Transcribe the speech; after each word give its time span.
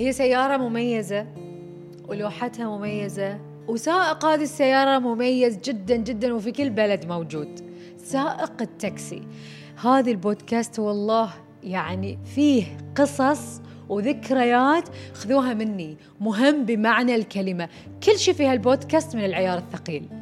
هي 0.00 0.12
سيارة 0.12 0.56
مميزة 0.56 1.26
ولوحتها 2.08 2.76
مميزة 2.76 3.38
وسائق 3.68 4.24
هذه 4.24 4.42
السيارة 4.42 4.98
مميز 4.98 5.58
جدا 5.58 5.96
جدا 5.96 6.34
وفي 6.34 6.52
كل 6.52 6.70
بلد 6.70 7.06
موجود. 7.06 7.60
سائق 7.96 8.52
التاكسي. 8.60 9.22
هذه 9.84 10.10
البودكاست 10.10 10.78
والله 10.78 11.30
يعني 11.62 12.18
فيه 12.34 12.64
قصص 12.96 13.60
وذكريات 13.88 14.88
خذوها 15.14 15.54
مني 15.54 15.96
مهم 16.20 16.64
بمعنى 16.64 17.14
الكلمة. 17.14 17.68
كل 18.02 18.18
شيء 18.18 18.34
في 18.34 18.46
هالبودكاست 18.46 19.16
من 19.16 19.24
العيار 19.24 19.58
الثقيل. 19.58 20.19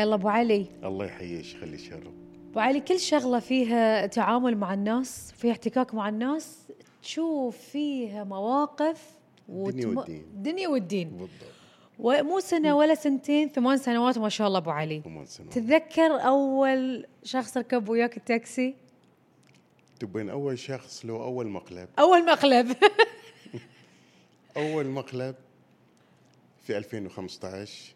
حي 0.00 0.04
الله 0.04 0.14
أبو 0.14 0.28
علي. 0.28 0.66
الله 0.84 1.04
يحييك 1.06 1.46
خلي 1.60 1.78
شرف 1.78 2.06
أبو 2.50 2.60
علي 2.60 2.80
كل 2.80 3.00
شغلة 3.00 3.38
فيها 3.38 4.06
تعامل 4.06 4.56
مع 4.56 4.74
الناس 4.74 5.32
فيها 5.32 5.52
احتكاك 5.52 5.94
مع 5.94 6.08
الناس 6.08 6.58
تشوف 7.02 7.56
فيها 7.58 8.24
مواقف 8.24 9.02
الدنيا 9.48 9.86
وتم- 9.86 9.96
والدين. 9.98 10.20
الدنيا 10.22 10.68
والدين. 10.68 11.08
بالضبط. 11.08 11.30
ومو 11.98 12.40
سنة 12.40 12.76
ولا 12.76 12.94
سنتين 12.94 13.48
ثمان 13.48 13.76
سنوات 13.76 14.18
ما 14.18 14.28
شاء 14.28 14.46
الله 14.48 14.58
أبو 14.58 14.70
علي. 14.70 15.00
ثمان 15.04 15.26
سنوات. 15.26 15.52
تتذكر 15.52 16.02
أول 16.26 17.06
شخص 17.24 17.56
ركب 17.56 17.88
وياك 17.88 18.16
التاكسي؟ 18.16 18.74
تبين 20.00 20.30
أول 20.30 20.58
شخص 20.58 21.04
لو 21.06 21.22
أول 21.24 21.48
مقلب. 21.48 21.88
أول 21.98 22.26
مقلب. 22.26 22.76
أول 24.56 24.86
مقلب 24.86 25.34
في 26.62 26.78
2015 26.78 27.94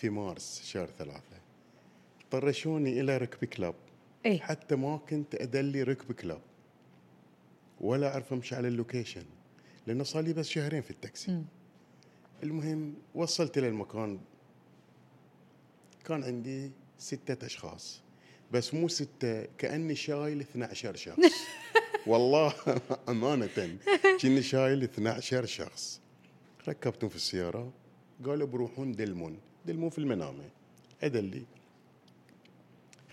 في 0.00 0.10
مارس 0.10 0.62
شهر 0.64 0.86
ثلاثة. 0.98 1.40
طرشوني 2.30 3.00
إلى 3.00 3.16
Rugby 3.16 3.44
Club. 3.44 3.74
اي 4.26 4.38
حتى 4.38 4.76
ما 4.76 4.96
كنت 4.96 5.34
أدلي 5.34 5.82
Rugby 5.82 6.12
Club. 6.12 6.40
ولا 7.80 8.12
أعرف 8.12 8.32
أمشي 8.32 8.54
على 8.54 8.68
ال 8.68 8.74
location 8.74 9.24
لأنه 9.86 10.04
صار 10.04 10.22
لي 10.22 10.32
بس 10.32 10.48
شهرين 10.48 10.82
في 10.82 10.90
التاكسي. 10.90 11.30
مم. 11.32 11.44
المهم 12.42 12.94
وصلت 13.14 13.58
إلى 13.58 13.68
المكان. 13.68 14.20
كان 16.04 16.24
عندي 16.24 16.70
ستة 16.98 17.46
أشخاص. 17.46 18.02
بس 18.52 18.74
مو 18.74 18.88
ستة 18.88 19.44
كأني 19.58 19.94
شايل 19.94 20.40
12 20.40 20.96
شخص. 20.96 21.18
والله 22.06 22.54
أمانة. 23.08 23.78
كني 24.22 24.42
شايل 24.42 24.82
12 24.82 25.46
شخص. 25.46 26.00
ركبتهم 26.68 27.10
في 27.10 27.16
السيارة. 27.16 27.72
قالوا 28.24 28.46
بروحون 28.46 28.92
دلمون. 28.92 29.49
دلمون 29.66 29.90
في 29.90 29.98
المنامة 29.98 30.44
ادلي 31.02 31.42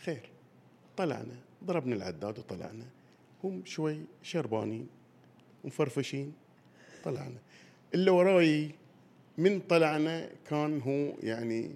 خير. 0.04 0.30
طلعنا 0.98 1.36
ضربنا 1.64 1.96
العداد 1.96 2.40
وطلعنا. 2.40 2.86
هم 3.44 3.66
شوي 3.66 4.02
شربانين 4.24 4.88
ومفرفشين 5.64 6.34
طلعنا. 7.04 7.38
اللي 7.94 8.12
وراي 8.12 8.72
من 9.38 9.60
طلعنا 9.60 10.30
كان 10.50 10.82
هو 10.82 11.14
يعني 11.24 11.76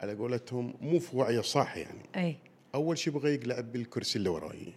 على 0.00 0.14
قولتهم 0.14 0.74
مو 0.80 0.98
في 0.98 1.16
وعيه 1.16 1.40
صح 1.40 1.76
يعني. 1.76 2.02
أي. 2.16 2.36
أول 2.74 2.98
شيء 2.98 3.12
بغى 3.12 3.34
يقلع 3.34 3.60
بالكرسي 3.60 4.18
اللي 4.18 4.28
وراي. 4.28 4.72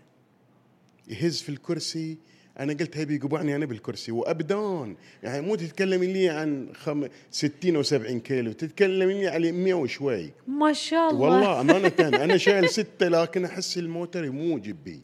يهز 1.07 1.41
في 1.41 1.49
الكرسي 1.49 2.17
أنا 2.63 2.73
قلت 2.73 2.97
هيبي 2.97 3.15
يقبعني 3.15 3.55
أنا 3.55 3.65
بالكرسي. 3.65 4.11
وابدان 4.11 4.95
يعني 5.23 5.41
مو 5.41 5.55
تتكلمي 5.55 6.07
لي 6.07 6.29
عن 6.29 6.69
خم... 6.75 7.07
60 7.31 7.75
أو 7.75 7.83
70 7.83 8.19
كيلو. 8.19 8.51
تتكلمي 8.51 9.13
لي 9.13 9.27
على 9.27 9.51
100 9.51 9.73
وشوي. 9.73 10.31
ما 10.47 10.73
شاء 10.73 11.09
الله. 11.11 11.21
والله 11.21 11.59
أمانة. 11.61 11.93
أنا 12.23 12.37
شايل 12.37 12.69
ستة 12.69 13.07
لكن 13.07 13.45
أحس 13.45 13.77
الموتر 13.77 14.31
مو 14.31 14.57
جبي. 14.57 15.01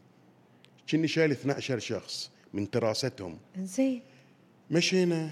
كني 0.90 1.08
شايل 1.08 1.30
12 1.30 1.78
شخص 1.78 2.30
من 2.54 2.70
تراستهم. 2.70 3.38
زين 3.58 4.02
مشينا. 4.70 5.30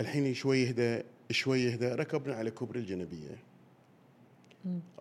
الحين 0.00 0.34
شوي 0.34 0.58
يهدى 0.62 1.02
شوي 1.30 1.60
يهدى 1.60 1.86
ركبنا 1.86 2.34
على 2.34 2.50
كوبري 2.50 2.80
الجنبية. 2.80 3.38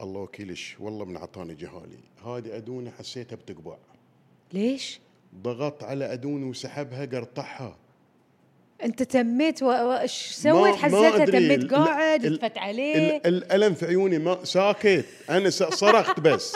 الله 0.02 0.20
وكيلش 0.22 0.76
والله 0.80 1.06
من 1.06 1.18
عطاني 1.18 1.54
جهالي. 1.56 1.98
هذه 2.26 2.58
ادوني 2.58 2.92
حسيتها 2.92 3.36
بتقبع. 3.36 3.78
ليش؟ 4.54 5.00
ضغط 5.42 5.84
على 5.84 6.14
أدوني 6.14 6.46
وسحبها 6.46 7.06
قرطعها 7.06 7.78
أنت 8.84 9.04
تميت 9.04 9.64
و- 9.64 9.66
و- 9.66 9.92
إيش 9.98 10.28
ما- 10.46 10.52
سويت 10.52 10.76
حسيتها. 10.76 11.26
تميت 11.26 11.74
قاعد 11.74 12.26
ال- 12.26 12.34
يتفت 12.34 12.58
عليه 12.58 13.18
ال- 13.18 13.26
الألم 13.28 13.74
في 13.74 13.86
عيوني 13.86 14.18
ما 14.18 14.44
ساكت. 14.44 15.06
أنا 15.30 15.50
صرخت 15.50 16.20
بس. 16.20 16.54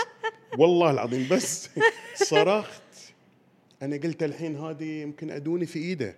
والله 0.57 0.91
العظيم 0.91 1.27
بس. 1.31 1.69
صرخت. 2.15 2.81
أنا 3.81 3.95
قلت 3.97 4.23
الحين 4.23 4.55
هذه 4.57 5.01
يمكن 5.01 5.31
أدوني 5.31 5.65
في 5.65 5.79
إيده. 5.79 6.15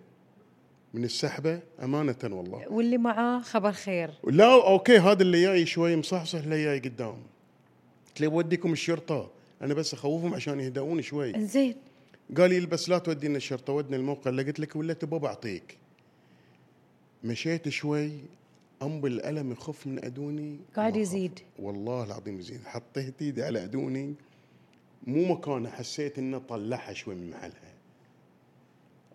من 0.93 1.03
السحبة 1.03 1.59
أمانة 1.83 2.15
والله. 2.23 2.65
واللي 2.71 2.97
معاه 2.97 3.41
خبر 3.41 3.71
خير. 3.71 4.09
لا 4.23 4.53
okay 4.67 4.97
هذا 4.97 5.21
اللي 5.21 5.41
جاي 5.41 5.65
شوي 5.65 5.95
مصحصح 5.95 6.39
اللي 6.39 6.63
جاي 6.63 6.79
قدام. 6.79 7.17
قلت 8.07 8.21
له 8.21 8.27
بوديكم 8.27 8.71
الشرطة. 8.73 9.29
أنا 9.61 9.73
بس 9.73 9.93
أخوفهم 9.93 10.33
عشان 10.33 10.59
يهدؤون 10.59 11.01
شوي. 11.01 11.45
زين 11.45 11.75
قال 12.37 12.49
لي 12.49 12.65
بس 12.65 12.89
لا 12.89 12.97
تودينا 12.97 13.37
الشرطة 13.37 13.73
ودنا 13.73 13.97
الموقع 13.97 14.29
اللي 14.29 14.43
قلت 14.43 14.59
لك 14.59 14.75
ولا 14.75 14.93
تبغى 14.93 15.19
بعطيك. 15.19 15.77
مشيت 17.23 17.69
شوي 17.69 18.11
انبل 18.81 19.11
الألم 19.11 19.51
يخف 19.51 19.87
من 19.87 20.05
أدوني. 20.05 20.59
قاعد. 20.75 20.95
يزيد. 20.95 21.39
والله 21.59 22.03
العظيم 22.03 22.39
يزيد. 22.39 22.61
حطيت 22.65 23.21
إيدي 23.21 23.43
على 23.43 23.63
أدوني. 23.63 24.15
مو 25.07 25.33
مكانها 25.33 25.71
حسيت 25.71 26.17
إنه 26.17 26.37
طلعها 26.37 26.93
شوي 26.93 27.15
من 27.15 27.29
محلها. 27.29 27.73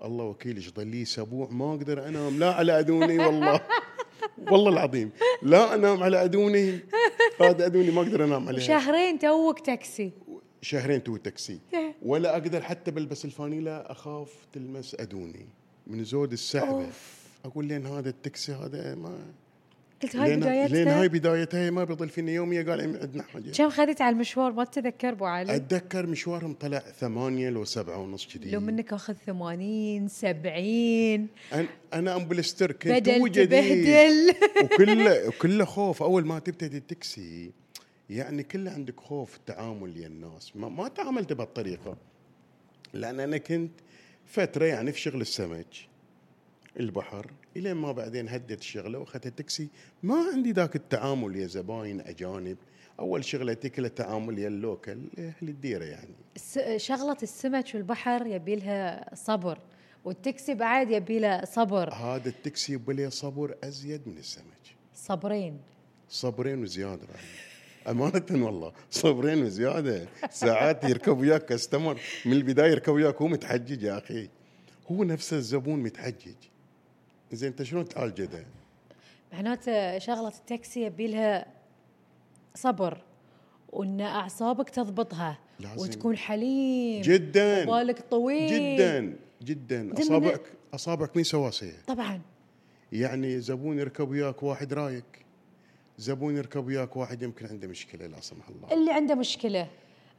الله 0.05 0.25
وكيلش 0.25 0.71
ظل 0.71 0.87
لي 0.87 1.03
أسبوع 1.03 1.49
ما 1.51 1.71
أقدر 1.71 2.09
أنام. 2.09 2.39
لا 2.39 2.55
على 2.55 2.79
أدوني 2.79 3.19
والله. 3.19 3.61
والله 4.51 4.73
العظيم. 4.73 5.11
لا 5.43 5.75
أنام 5.75 6.03
على 6.03 6.25
أدوني. 6.25 6.81
هذا 7.41 7.67
أدوني 7.67 7.91
ما 7.91 8.03
أقدر 8.03 8.25
أنام 8.25 8.49
عليها. 8.49 8.61
شهرين 8.61 9.19
توك 9.19 9.61
تاكسي. 9.61 10.13
شهرين 10.63 11.03
تو 11.03 11.17
تاكسي. 11.17 11.59
ولا 12.03 12.33
أقدر 12.33 12.63
حتى 12.63 12.91
بلبس 12.91 13.25
الفانيلا 13.25 13.93
أخاف 13.93 14.35
تلمس 14.53 14.97
أدوني. 15.01 15.47
من 15.87 16.05
زود 16.05 16.33
السحبة. 16.33 16.85
أوف. 16.85 17.27
أقول 17.45 17.65
لين 17.65 17.87
هذا 17.87 18.09
التاكسي 18.09 18.53
هذا 18.53 18.95
ما 18.95 19.19
قلت 20.03 20.17
هاي 20.17 20.37
لين, 20.37 20.67
لين 20.67 20.89
هاي 20.89 21.09
بدايتها 21.09 21.09
بدايتها 21.09 21.71
ما 21.71 21.85
بيضل 21.85 22.09
فيني 22.09 22.35
يومية. 22.35 22.63
قال 22.63 22.81
عندنا 22.81 23.23
حاجة. 23.23 23.51
كم 23.51 23.71
خذيت 23.71 24.01
على 24.01 24.15
المشوار؟ 24.15 24.53
ما 24.53 24.65
تتذكر 24.65 25.09
أبو 25.09 25.25
علي؟ 25.25 25.57
أتذكر 25.57 26.07
مشوارهم 26.07 26.55
طلع 26.55 26.79
ثمانية 26.79 27.51
لو 27.51 27.65
سبعة 27.65 27.99
ونص 27.99 28.27
كذي. 28.27 28.51
لو 28.51 28.61
منك 28.61 28.93
أخذ 28.93 29.15
80 29.15 30.09
70 30.09 31.29
أنا, 31.53 31.69
أنا 31.95 32.17
امبلستر 32.17 32.73
كنت 32.73 32.93
بدل 32.93 33.31
جديد 33.31 34.35
وكله 34.65 35.29
وكله 35.29 35.65
خوف. 35.65 36.03
أول 36.03 36.27
ما 36.27 36.39
تبتدي 36.39 36.77
التاكسي 36.77 37.51
يعني 38.11 38.43
كله 38.43 38.71
عندك 38.71 39.01
خوف 39.01 39.37
التعامل 39.37 39.97
ويا 39.97 40.07
الناس. 40.07 40.57
ما, 40.57 40.69
ما 40.69 40.89
تعاملت 40.89 41.33
بهالطريقة. 41.33 41.97
لأن 42.95 43.21
أنا 43.21 43.39
كنت 43.39 43.73
فترة 44.27 44.65
يعني 44.65 44.93
في 44.93 45.01
شغل 45.01 45.21
السمك 45.21 45.67
البحر 46.81 47.31
الين 47.57 47.75
ما 47.75 47.93
بعدين 47.93 48.29
هدت 48.29 48.61
الشغله 48.61 48.99
وأخذت 48.99 49.27
التاكسي. 49.27 49.69
ما 50.03 50.31
عندي 50.35 50.53
ذاك 50.53 50.77
التعامل 50.77 51.37
يا 51.37 51.47
زباين 51.47 52.01
أجانب. 52.01 52.57
أول 53.01 53.25
شغلتي 53.25 53.69
كلها 53.69 53.89
تعامل 53.89 54.39
يا 54.39 54.49
اللوكل 54.49 54.99
أهل 55.19 55.49
الديرة 55.49 55.85
يعني. 55.85 56.15
شغلة 56.79 57.17
السمك 57.23 57.71
والبحر 57.75 58.27
يبي 58.27 58.57
لها 58.57 59.15
صبر 59.15 59.59
والتاكسي 60.05 60.55
بعد 60.55 60.91
يبي 60.91 61.19
له 61.19 61.45
صبر. 61.45 61.93
هذا 61.93 62.29
التاكسي 62.29 62.73
يبي 62.73 62.93
له 62.93 63.09
صبر 63.09 63.57
أزيد 63.65 64.09
من 64.09 64.19
السمك. 64.19 64.77
صبرين. 64.95 65.61
صبرين 66.09 66.63
وزيادة 66.63 67.07
بعد. 67.07 67.25
أمانة 67.89 68.47
والله. 68.47 68.73
صبرين 68.91 69.43
وزيادة. 69.43 70.09
ساعات 70.31 70.85
يركب 70.85 71.19
وياك 71.19 71.45
كاستمر. 71.45 72.01
من 72.27 72.33
البداية 72.33 72.71
يركب 72.71 72.93
وياك 72.93 73.23
هو 73.23 73.29
متحجج 73.29 73.83
يا 73.83 73.99
أخي. 73.99 74.29
هو 74.93 75.05
نفسه 75.05 75.37
الزبون 75.37 75.83
متحجج. 75.83 76.35
زين 77.33 77.49
أنت 77.49 77.63
شلون 77.63 77.89
تعالج 77.89 78.25
ده؟ 78.25 78.47
معناته 79.33 79.99
شغلة 79.99 80.29
التاكسي 80.29 80.83
يبي 80.83 81.07
لها 81.07 81.47
صبر 82.55 82.99
وإن 83.73 84.01
أعصابك 84.01 84.71
تضبطها 84.71 85.39
لازم. 85.61 85.83
وتكون 85.83 86.17
حليم. 86.17 87.03
جدا. 87.03 87.69
وبالك 87.69 88.01
طويل. 88.11 88.77
جدا 88.77 89.17
جدا. 89.43 89.93
أصابعك 90.03 90.53
أصابعك 90.75 91.17
مين 91.17 91.25
سواسية. 91.25 91.77
طبعا. 91.87 92.21
يعني 92.93 93.41
زبون 93.41 93.79
يركب 93.79 94.11
وياك 94.11 94.43
واحد 94.43 94.73
رايك. 94.73 95.26
زبون 95.99 96.37
يركب 96.37 96.67
وياك 96.67 96.97
واحد 96.97 97.23
يمكن 97.23 97.47
عنده 97.47 97.69
مشكلة 97.69 98.07
لا 98.07 98.21
سمح 98.21 98.49
الله. 98.49 98.73
اللي 98.73 98.93
عنده 98.93 99.15
مشكلة 99.15 99.69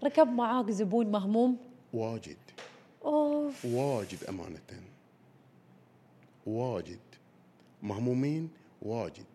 ركب 0.03 0.27
معاك 0.27 0.69
زبون 0.71 1.07
مهموم؟ 1.11 1.57
واجد. 1.93 2.37
أوف. 3.05 3.65
واجد 3.65 4.23
أمانة. 4.29 4.59
واجد. 6.45 6.99
مهمومين؟ 7.83 8.49
واجد. 8.81 9.25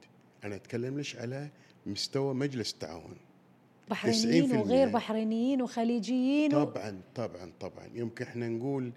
أنا 0.44 0.54
أتكلم 0.54 0.96
ليش 0.98 1.16
على 1.16 1.48
مستوى 1.86 2.34
مجلس 2.34 2.72
التعاون. 2.72 3.16
بحرينيين 3.90 4.48
90% 4.48 4.54
وغير 4.56 4.88
بحرينيين 4.88 5.62
وخليجيين 5.62 6.54
و... 6.54 6.64
طبعا 6.64 7.00
طبعا 7.14 7.52
طبعا. 7.60 7.90
يمكن 7.94 8.24
إحنا 8.24 8.48
نقول 8.48 8.92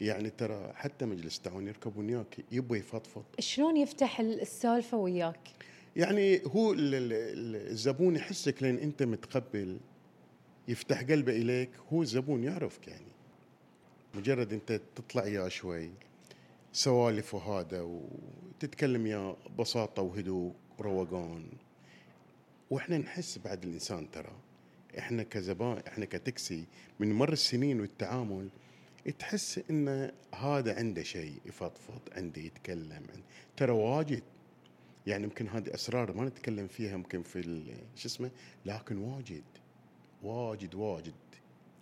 يعني 0.00 0.30
ترى 0.30 0.72
حتى 0.74 1.04
مجلس 1.06 1.36
التعاون 1.36 1.66
يركبون 1.66 2.06
وياك 2.14 2.36
يبغى 2.52 2.78
يفضفض. 2.78 3.22
شلون 3.38 3.76
يفتح 3.76 4.20
ال- 4.20 4.40
السالفة 4.40 4.96
وياك؟ 4.96 5.38
يعني 5.96 6.42
هو 6.46 6.72
ال- 6.72 6.94
ال- 6.94 7.12
ال- 7.12 7.70
الزبون 7.70 8.16
يحسك 8.16 8.62
لأن 8.62 8.76
انت 8.78 9.02
متقبل 9.02 9.80
يفتح 10.68 11.02
قلبه 11.02 11.32
إليك 11.32 11.70
هو 11.92 12.02
الزبون 12.02 12.44
يعرفك 12.44 12.88
يعني. 12.88 13.12
مجرد 14.14 14.52
انت 14.52 14.80
تطلع 14.96 15.26
يا 15.26 15.48
شوي 15.48 15.90
سوالف 16.72 17.34
وهذا 17.34 17.80
وتتكلم 17.80 19.06
يا 19.06 19.36
بساطة 19.58 20.02
وهدوء 20.02 20.52
وروقان. 20.78 21.46
وإحنا 22.70 22.98
نحس 22.98 23.38
بعد 23.38 23.64
الإنسان 23.64 24.10
ترى. 24.10 24.32
إحنا 24.98 25.22
كزبائن 25.22 25.82
إحنا 25.88 26.04
كتاكسي 26.04 26.64
من 27.00 27.12
مر 27.12 27.32
السنين 27.32 27.80
والتعامل 27.80 28.48
تحس 29.18 29.60
إن 29.70 30.10
هذا 30.34 30.76
عنده 30.76 31.02
شيء 31.02 31.34
يفضفض 31.46 32.00
عنده 32.12 32.42
يتكلم 32.42 33.02
ترى 33.56 33.72
واجد. 33.72 34.22
يعني 35.06 35.24
يمكن 35.24 35.48
هذه 35.48 35.74
أسرار 35.74 36.12
ما 36.12 36.24
نتكلم 36.24 36.66
فيها 36.66 36.92
يمكن 36.92 37.22
في 37.22 37.64
شو 37.96 38.08
اسمه 38.08 38.30
لكن 38.66 38.98
واجد 38.98 39.44
واجد 40.22 40.74
واجد 40.74 41.14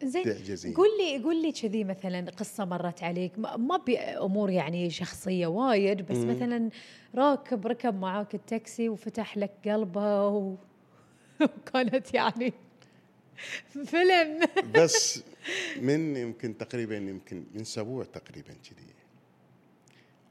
زين 0.03 0.25
تعجزين. 0.25 0.75
قول 0.75 0.89
لي 0.99 1.23
قول 1.23 1.43
لي 1.43 1.53
كذي 1.53 1.85
مثلا 1.85 2.31
قصة 2.31 2.65
مرت 2.65 3.03
عليك 3.03 3.39
ما 3.39 3.77
بامور 3.77 4.51
يعني 4.51 4.91
شخصية 4.91 5.47
وايد 5.47 6.03
بس 6.07 6.17
مم. 6.17 6.31
مثلا 6.31 6.71
راكب 7.15 7.67
ركب 7.67 7.95
معاك 7.95 8.35
التاكسي 8.35 8.89
وفتح 8.89 9.39
لك 9.39 9.53
قلبه 9.65 10.27
و... 10.29 10.55
وكانت 11.41 12.15
يعني 12.15 12.53
فيلم 13.85 14.41
بس 14.75 15.23
من 15.89 16.17
يمكن 16.17 16.59
تقريبا 16.59 16.97
يمكن 16.97 17.45
من 17.55 17.61
أسبوع 17.61 18.05
تقريبا 18.05 18.53
كذي 18.53 18.95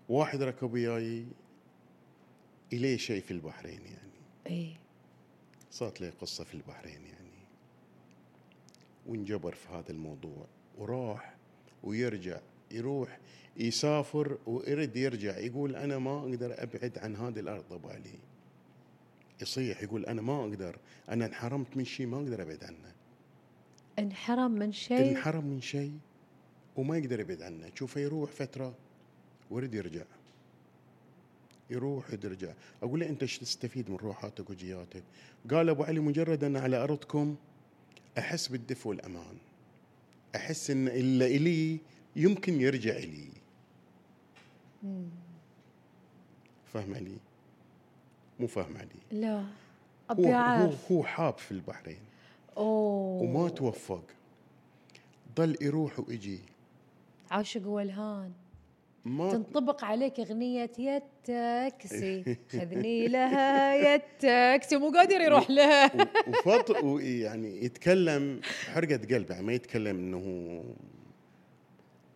واحد 0.10 0.42
ركب 0.42 0.74
وياي 0.74 1.26
إليه 2.74 2.98
شيء 2.98 3.22
في 3.22 3.32
البحرين 3.32 3.82
يعني. 3.86 4.12
اي 4.48 4.76
صارت 5.72 6.02
لي 6.02 6.10
قصة 6.10 6.44
في 6.44 6.54
البحرين 6.54 7.06
يعني. 7.06 7.28
وانجبر 9.08 9.56
في 9.56 9.70
هذا 9.70 9.92
الموضوع. 9.92 10.48
وراح 10.78 11.36
ويرجع 11.84 12.40
يروح 12.72 13.20
يسافر 13.58 14.38
ويرد 14.46 14.96
يرجع 14.96 15.38
يقول 15.38 15.76
أنا 15.76 15.98
ما 15.98 16.20
أقدر 16.20 16.64
أبعد 16.64 16.98
عن 16.98 17.16
هذه 17.16 17.40
الأرض 17.40 17.74
ابو 17.74 17.90
علي 17.90 18.20
يصيح 19.42 19.84
يقول 19.84 20.06
أنا 20.06 20.22
ما 20.22 20.42
أقدر 20.42 20.78
أنا 21.10 21.26
انحرمت 21.26 21.78
من 21.78 21.86
شيء 21.86 22.06
ما 22.06 22.18
أقدر 22.18 22.42
أبعد 22.42 22.64
عنه. 22.64 22.94
انحرم 24.00 24.52
من 24.52 24.72
شيء؟ 24.72 25.12
انحرم 25.12 25.46
من 25.46 25.62
شيء 25.62 26.00
وما 26.76 26.98
يقدر 26.98 27.20
يبعد 27.20 27.42
عنه. 27.42 27.70
تشوفه 27.70 28.02
يروح 28.02 28.32
فترة 28.32 28.76
ويرد 29.52 29.74
يرجع. 29.74 30.04
يروح 31.70 32.14
يرجع 32.14 32.54
أقول 32.84 33.00
له 33.00 33.10
أنت 33.10 33.22
إيش 33.22 33.38
تستفيد 33.38 33.90
من 33.90 33.96
روحاتك 33.96 34.50
وجياتك؟ 34.50 35.04
قال 35.52 35.70
أبو 35.70 35.84
علي 35.84 36.00
مجرد 36.00 36.44
أن 36.44 36.58
على 36.58 36.84
أرضكم 36.84 37.36
أحس 38.18 38.48
بالدفء 38.48 38.90
والأمان. 38.90 39.38
أحس 40.36 40.72
إن 40.72 40.88
إلا 40.88 41.26
إلي 41.26 41.80
يمكن 42.16 42.62
يرجع 42.62 42.98
إلي. 42.98 43.28
فاهم 46.74 46.96
علي؟ 46.96 47.18
مو 48.40 48.48
فاهم 48.48 48.78
علي. 48.78 49.22
لا. 49.22 49.46
هو, 50.12 50.26
هو, 50.26 50.74
هو 50.92 51.04
حاب 51.04 51.38
في 51.38 51.52
البحرين. 51.52 52.00
أوه. 52.58 53.22
وما 53.22 53.50
توفق. 53.50 54.04
ضل 55.36 55.58
يروح 55.62 56.00
ويجي. 56.00 56.40
عاشق 57.32 57.68
والهان. 57.68 58.32
ما 59.08 59.32
تنطبق 59.32 59.84
عليك 59.84 60.20
أغنية 60.20 60.72
يا 60.80 60.98
التاكسي. 60.98 62.24
خذني 62.52 63.08
لها 63.08 63.76
يا 63.76 63.96
التاكسي. 63.96 64.78
مو 64.78 64.90
قادر 64.92 65.22
يروح 65.22 65.50
لها. 65.50 65.92
وفط 66.28 66.84
ويعني 66.84 67.66
يتكلم 67.66 68.42
حرقة 68.74 69.16
قلب 69.16 69.32
يعني 69.32 69.46
ما 69.46 69.54
يتكلم 69.54 69.98
إنه 69.98 70.64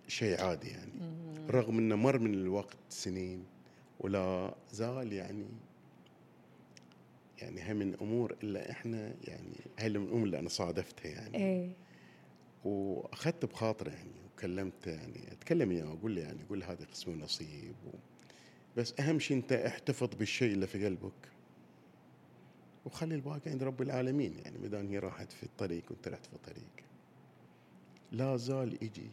شيء 0.07 0.41
عادي 0.41 0.67
يعني. 0.67 0.91
رغم 1.49 1.77
إنه 1.77 1.95
مر 1.95 2.19
من 2.19 2.33
الوقت 2.33 2.77
سنين 2.89 3.45
ولا 3.99 4.53
زال 4.71 5.13
يعني 5.13 5.45
يعني 7.41 7.61
هي 7.61 7.73
من 7.73 7.95
أمور 8.01 8.35
إلا 8.43 8.71
إحنا 8.71 9.13
يعني 9.27 9.55
هي 9.79 9.89
من 9.89 10.05
الأمور 10.05 10.23
اللي 10.23 10.39
أنا 10.39 10.49
صادفتها 10.49 11.09
يعني. 11.11 11.37
إيه. 11.37 11.69
وأخذت 12.65 13.45
بخاطره 13.45 13.89
يعني. 13.89 14.20
وكلمته 14.41 14.91
يعني 14.91 15.31
أتكلم 15.31 15.69
وياه 15.69 15.93
أقول 15.93 16.15
له 16.15 16.21
يعني 16.21 16.43
أقول 16.43 16.63
هذا 16.63 16.85
قسم 16.85 17.11
ونصيب 17.11 17.75
و... 17.87 17.89
بس 18.77 18.99
أهم 18.99 19.19
شيء 19.19 19.37
أنت 19.37 19.53
احتفظ 19.53 20.07
بالشيء 20.15 20.53
اللي 20.53 20.67
في 20.67 20.85
قلبك. 20.85 21.31
وخلي 22.85 23.15
الباقي 23.15 23.51
عند 23.51 23.63
رب 23.63 23.81
العالمين 23.81 24.33
يعني 24.39 24.57
ما 24.57 24.89
هي 24.89 24.99
راحت 24.99 25.31
في 25.31 25.43
الطريق 25.43 25.83
وأنت 25.89 26.07
رحت 26.07 26.25
في 26.25 26.33
الطريق. 26.33 26.85
لا 28.11 28.37
زال 28.37 28.83
يجي. 28.83 29.09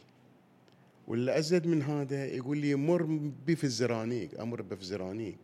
ولا 1.09 1.39
أزيد 1.39 1.67
من 1.67 1.83
هذا 1.83 2.27
يقول 2.27 2.59
لي 2.59 2.75
مر 2.75 3.03
بي 3.47 3.57
في 3.57 3.65
الزرانيق 3.65 4.41
أمر 4.41 4.63
به 4.63 4.77
في 4.77 4.83
الزرانيق. 4.83 5.39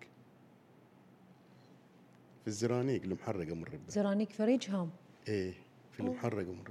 في 2.42 2.48
الزرانيق 2.48 3.02
المحرق 3.02 3.50
أمر 3.50 3.68
به. 3.68 3.78
زرانيك 3.88 4.32
فريجهم؟ 4.32 4.90
إيه 5.28 5.54
في 5.92 6.00
المحرق 6.00 6.48
أمر 6.48 6.70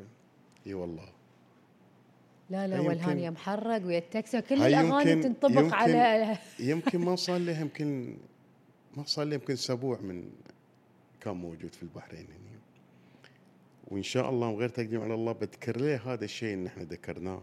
إي 0.68 0.74
والله. 0.74 1.23
لا 2.50 2.68
لا 2.68 2.76
هاي 2.76 2.88
والهان 2.88 3.10
يمكن- 3.10 3.24
يا 3.24 3.30
محرق 3.30 3.86
ويا 3.86 3.98
التاكسي 3.98 4.42
كل 4.42 4.56
الأغاني 4.64 5.24
تنطبق 5.24 5.60
يمكن- 5.62 5.74
على 5.74 6.38
يمكن 6.60 7.00
ما 7.00 7.16
صار 7.16 7.38
له 7.38 7.60
يمكن 7.60 8.18
ما 8.98 9.04
صار 9.06 9.26
له 9.26 9.34
يمكن 9.34 9.54
أسبوع 9.54 10.00
من 10.02 10.30
كان 11.22 11.36
موجود 11.36 11.76
في 11.76 11.84
البحرين 11.84 12.20
يعني 12.30 12.60
وإن 13.88 14.04
شاء 14.04 14.30
الله 14.30 14.52
من 14.52 14.58
غير 14.58 14.70
تقديم 14.70 15.02
على 15.02 15.14
الله 15.14 15.32
بذكر 15.32 15.78
له 15.82 16.14
هذا 16.14 16.26
الشيء 16.26 16.54
اللي 16.54 16.68
إحنا 16.70 16.84
ذكرناه. 16.84 17.42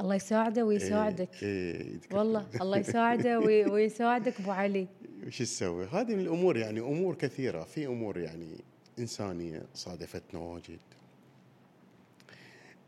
الله 0.00 0.14
يساعده 0.14 0.64
ويساعدك. 0.64 1.28
إيه 1.42 1.80
إيه 1.80 1.98
والله 2.12 2.46
الله 2.60 2.78
يساعده 2.78 3.38
وي- 3.46 3.64
ويساعدك 3.70 4.40
أبو 4.40 4.50
علي. 4.50 4.86
وش 5.26 5.38
تسوي؟ 5.38 5.86
هذه 5.86 6.14
من 6.14 6.20
الأمور 6.20 6.56
يعني 6.56 6.80
أمور 6.80 7.14
كثيرة. 7.14 7.62
في 7.64 7.86
أمور 7.86 8.18
يعني 8.18 8.56
إنسانية 8.98 9.62
صادفتنا 9.74 10.40
واجد. 10.40 10.78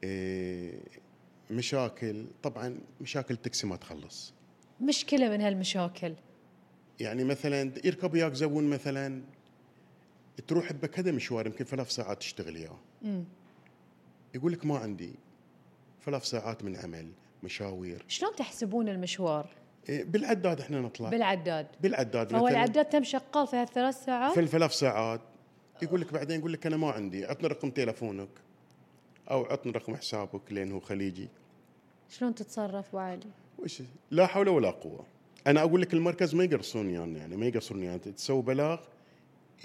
إيه 0.04 0.72
مشاكل 1.50 2.26
طبعا 2.42 2.78
مشاكل 3.00 3.36
تكسي 3.36 3.66
ما 3.66 3.76
تخلص. 3.76 4.34
مشكلة 4.80 5.28
من 5.28 5.40
هالمشاكل. 5.40 6.14
يعني 7.00 7.24
مثلا 7.24 7.72
يركب 7.84 8.12
وياك 8.12 8.32
زبون 8.32 8.70
مثلا 8.70 9.22
تروح 10.46 10.72
بكذا 10.72 11.12
مشوار 11.12 11.46
يمكن 11.46 11.64
ثلاث 11.64 11.90
ساعات 11.90 12.18
تشتغل 12.18 12.56
إياه. 12.56 12.78
يقول 14.34 14.52
لك 14.52 14.66
ما 14.66 14.78
عندي 14.78 15.14
ثلاث 16.04 16.24
ساعات 16.24 16.64
من 16.64 16.76
عمل 16.76 17.08
مشاوير. 17.42 18.04
شلون 18.08 18.36
تحسبون 18.36 18.88
المشوار؟ 18.88 19.48
إيه 19.88 20.04
بالعداد 20.04 20.60
إحنا 20.60 20.80
نطلع. 20.80 21.08
بالعداد. 21.08 21.66
بالعداد 21.80 22.30
فهو 22.30 22.44
مثلاً. 22.44 22.56
العداد 22.56 22.84
تم 22.84 23.04
شغال 23.04 23.46
في 23.46 23.56
هالثلاث 23.56 24.04
ساعات؟ 24.04 24.34
في 24.34 24.40
الثلاث 24.40 24.72
ساعات. 24.72 25.20
يقول 25.82 26.00
لك 26.00 26.12
بعدين 26.12 26.38
يقول 26.38 26.52
لك 26.52 26.66
أنا 26.66 26.76
ما 26.76 26.90
عندي 26.90 27.24
عطني 27.24 27.48
رقم 27.48 27.70
تلفونك 27.70 28.28
أو 29.30 29.44
عطني 29.44 29.72
رقم 29.72 29.96
حسابك 29.96 30.52
لأن 30.52 30.72
هو 30.72 30.80
خليجي. 30.80 31.28
شلون 32.08 32.34
تتصرف 32.34 32.88
ابو 32.88 32.98
علي 32.98 33.30
وش؟ 33.58 33.82
لا 34.10 34.26
حول 34.26 34.48
ولا 34.48 34.70
قوة. 34.70 35.06
أنا 35.46 35.60
أقول 35.60 35.82
لك 35.82 35.94
المركز 35.94 36.34
ما 36.34 36.44
يقرصون 36.44 36.90
يعني, 36.90 37.18
يعني 37.18 37.36
ما 37.36 37.46
يقرصون 37.46 37.82
يعني 37.82 37.98
تسوي 37.98 38.42
بلاغ 38.42 38.80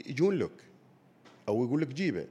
يجون 0.06 0.36
لك 0.36 0.64
أو 1.48 1.66
يقول 1.66 1.82
لك 1.82 1.88
جيبه. 1.88 2.28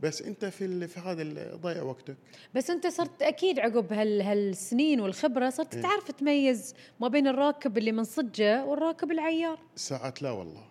بس 0.00 0.22
أنت 0.22 0.44
في 0.44 0.88
في 0.88 1.00
هذا 1.00 1.56
ضيع 1.56 1.82
وقتك. 1.82 2.16
بس 2.54 2.70
أنت 2.70 2.86
صرت 2.86 3.22
أكيد 3.22 3.58
عقب 3.58 3.92
هال 3.92 4.22
هالسنين 4.22 5.00
والخبرة 5.00 5.50
صرت 5.50 5.74
إيه. 5.74 5.82
تعرف 5.82 6.10
تميز 6.10 6.74
ما 7.00 7.08
بين 7.08 7.26
الراكب 7.26 7.78
اللي 7.78 7.92
من 7.92 8.04
صجه 8.04 8.64
والراكب 8.64 9.10
العيار. 9.10 9.58
ساعات 9.76 10.22
لا 10.22 10.30
والله. 10.30 10.64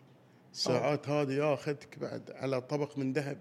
ساعات 0.54 1.10
هذه 1.10 1.32
ياخذك 1.32 1.98
بعد 2.02 2.32
على 2.32 2.62
طبق 2.62 2.98
من 2.98 3.14
ذهب. 3.14 3.38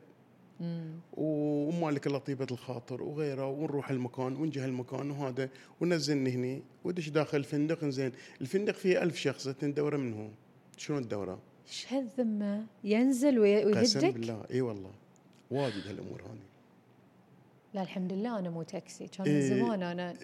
ومالك 1.13 2.07
الله 2.07 2.19
طيبة 2.19 2.47
الخاطر 2.51 3.03
وغيره 3.03 3.47
ونروح 3.47 3.91
المكان 3.91 4.37
ونجي 4.37 4.61
هالمكان 4.61 5.11
وهذا 5.11 5.49
ونزلني 5.81 6.31
هني. 6.31 6.63
ودش 6.85 7.09
داخل 7.09 7.39
الفندق 7.39 7.85
زين. 7.85 8.13
الفندق 8.41 8.75
فيه 8.75 9.03
ألف 9.03 9.17
شخص 9.17 9.49
تندوره 9.49 9.97
منهم. 9.97 10.31
شلون 10.77 11.03
الدورة؟ 11.03 11.39
إيش 11.69 11.87
هالذمة؟ 11.93 12.65
ينزل 12.85 13.39
وي- 13.39 13.73
قسم 13.75 13.99
ويهدك 14.01 14.15
بالله. 14.15 14.43
إي 14.51 14.61
والله. 14.61 14.91
واجد 15.51 15.87
هالأمور 15.89 16.23
هذه 16.23 16.51
لا 17.75 17.83
الحمد 17.83 18.13
لله 18.13 18.39
أنا 18.39 18.51
مو 18.51 18.63
تاكسي. 18.63 19.07
كان 19.09 19.35
من. 19.35 19.41
زمان 19.49 19.83
أنا 19.83 20.15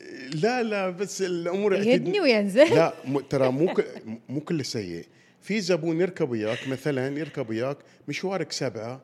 لا 0.43 0.63
لا 0.63 0.91
بس 0.91 1.23
الأمور 1.23 1.75
يهدني 1.75 2.21
وينزل. 2.21 2.75
لا 2.75 2.93
ترى 3.31 3.49
مو. 3.51 3.75
مو 4.29 4.41
كل 4.41 4.65
سيء. 4.65 5.07
في 5.41 5.61
زبون 5.61 6.01
يركب 6.01 6.31
وياك 6.31 6.69
مثلا 6.69 7.19
يركب 7.19 7.51
وياك 7.51 7.77
مشوارك 8.09 8.53
سبعة 8.53 9.01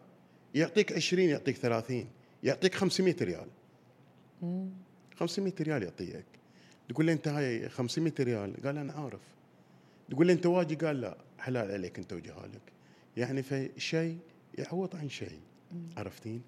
يعطيك 0.55 0.93
20 0.93 1.23
يعطيك 1.29 1.57
30 1.57 2.09
يعطيك 2.43 2.75
500 2.75 3.17
ريال. 3.21 3.49
500 5.17 5.53
ريال 5.61 5.83
يعطيك. 5.83 6.25
تقول 6.89 7.07
له 7.07 7.13
أنت 7.13 7.29
هاي 7.29 7.69
500 7.69 8.13
ريال؟ 8.21 8.63
قال 8.63 8.79
أنا 8.79 8.93
عارف. 8.93 9.21
تقول 10.11 10.27
له 10.27 10.33
أنت 10.33 10.47
واجي؟ 10.47 10.75
قال 10.75 11.01
لا. 11.01 11.17
حلال 11.39 11.71
عليك 11.71 11.99
أنت 11.99 12.13
وجهالك 12.13 12.61
يعني 13.17 13.43
في 13.43 13.71
شيء 13.77 14.19
يعوض 14.59 14.97
عن 14.97 15.09
شيء. 15.09 15.41
عرفتين؟ 15.97 16.43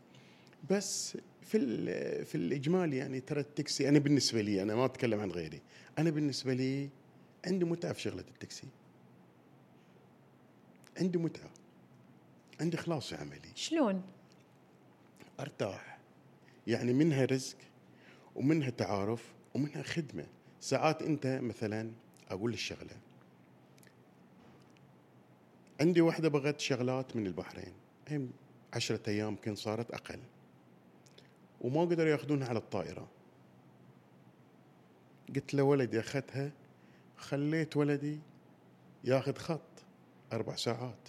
بس 0.71 1.19
في 1.43 1.59
في 2.25 2.35
الاجمالي 2.35 2.97
يعني 2.97 3.21
ترى 3.21 3.41
التاكسي 3.41 3.89
أنا 3.89 3.99
بالنسبة 3.99 4.41
لي 4.41 4.63
أنا 4.63 4.75
ما 4.75 4.85
أتكلم 4.85 5.21
عن 5.21 5.31
غيري. 5.31 5.61
أنا 5.99 6.11
بالنسبة 6.11 6.55
لي 6.55 6.89
عندي 7.47 7.65
متعة 7.65 7.93
في 7.93 8.01
شغلة 8.01 8.25
التاكسي. 8.35 8.67
عندي 11.01 11.19
متعة. 11.19 11.51
عندي 12.61 12.77
اخلاص 12.77 13.09
في 13.09 13.15
عملي. 13.17 13.51
شلون؟ 13.55 14.03
أرتاح. 15.41 15.99
يعني 16.67 16.93
منها 16.93 17.25
رزق 17.25 17.57
ومنها 18.35 18.71
تعارف 18.71 19.33
ومنها 19.55 19.83
خدمة. 19.83 20.27
ساعات 20.61 21.03
أنت 21.03 21.27
مثلا 21.27 21.93
أقول 22.29 22.53
الشغله 22.53 22.97
عندي 25.81 26.01
واحدة 26.01 26.29
بغت 26.29 26.61
شغلات 26.61 27.17
من 27.17 27.27
البحرين. 27.27 27.73
هي 28.09 28.27
عشرة 28.73 29.01
أيام 29.09 29.29
يمكن 29.29 29.55
صارت 29.55 29.91
أقل. 29.91 30.21
وما 31.61 31.81
قدروا 31.81 32.11
يأخذونها 32.11 32.49
على 32.49 32.59
الطائرة. 32.59 33.09
قلت 35.35 35.55
له 35.55 35.63
ولدي 35.63 36.01
أخذتها 36.01 36.53
خليت 37.17 37.77
ولدي 37.77 38.19
ياخذ 39.05 39.37
خط 39.37 39.85
أربع 40.33 40.57
ساعات. 40.57 41.09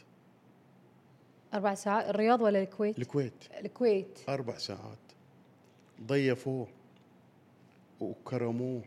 أربع 1.55 1.73
ساعات. 1.73 2.09
الرياض 2.09 2.41
ولا 2.41 2.61
الكويت؟ 2.61 2.99
الكويت. 2.99 3.33
الكويت. 3.59 4.19
أربع 4.29 4.57
ساعات. 4.57 4.97
ضيفوه 6.07 6.67
وكرموه 7.99 8.81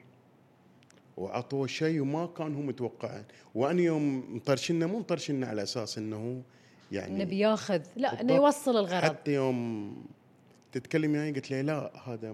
وعطوه 1.16 1.66
شيء 1.66 2.00
وما 2.00 2.26
كان 2.26 2.54
هو 2.54 2.62
متوقعه 2.62 3.24
وأنا 3.54 3.82
يوم 3.82 4.36
مطرشنا 4.36 4.86
مو 4.86 4.98
مطرشنا 4.98 5.46
على 5.46 5.62
أساس 5.62 5.98
أنه 5.98 6.42
يعني 6.92 7.16
إنه 7.16 7.24
بياخذ. 7.24 7.82
لا 7.96 8.20
إنه. 8.20 8.34
يوصل 8.34 8.70
الغرض. 8.76 9.04
حتى 9.04 9.34
يوم 9.34 9.96
تتكلم 10.72 11.12
معي 11.12 11.32
قلت 11.32 11.50
له 11.50 11.60
لا 11.60 12.08
هذا 12.08 12.32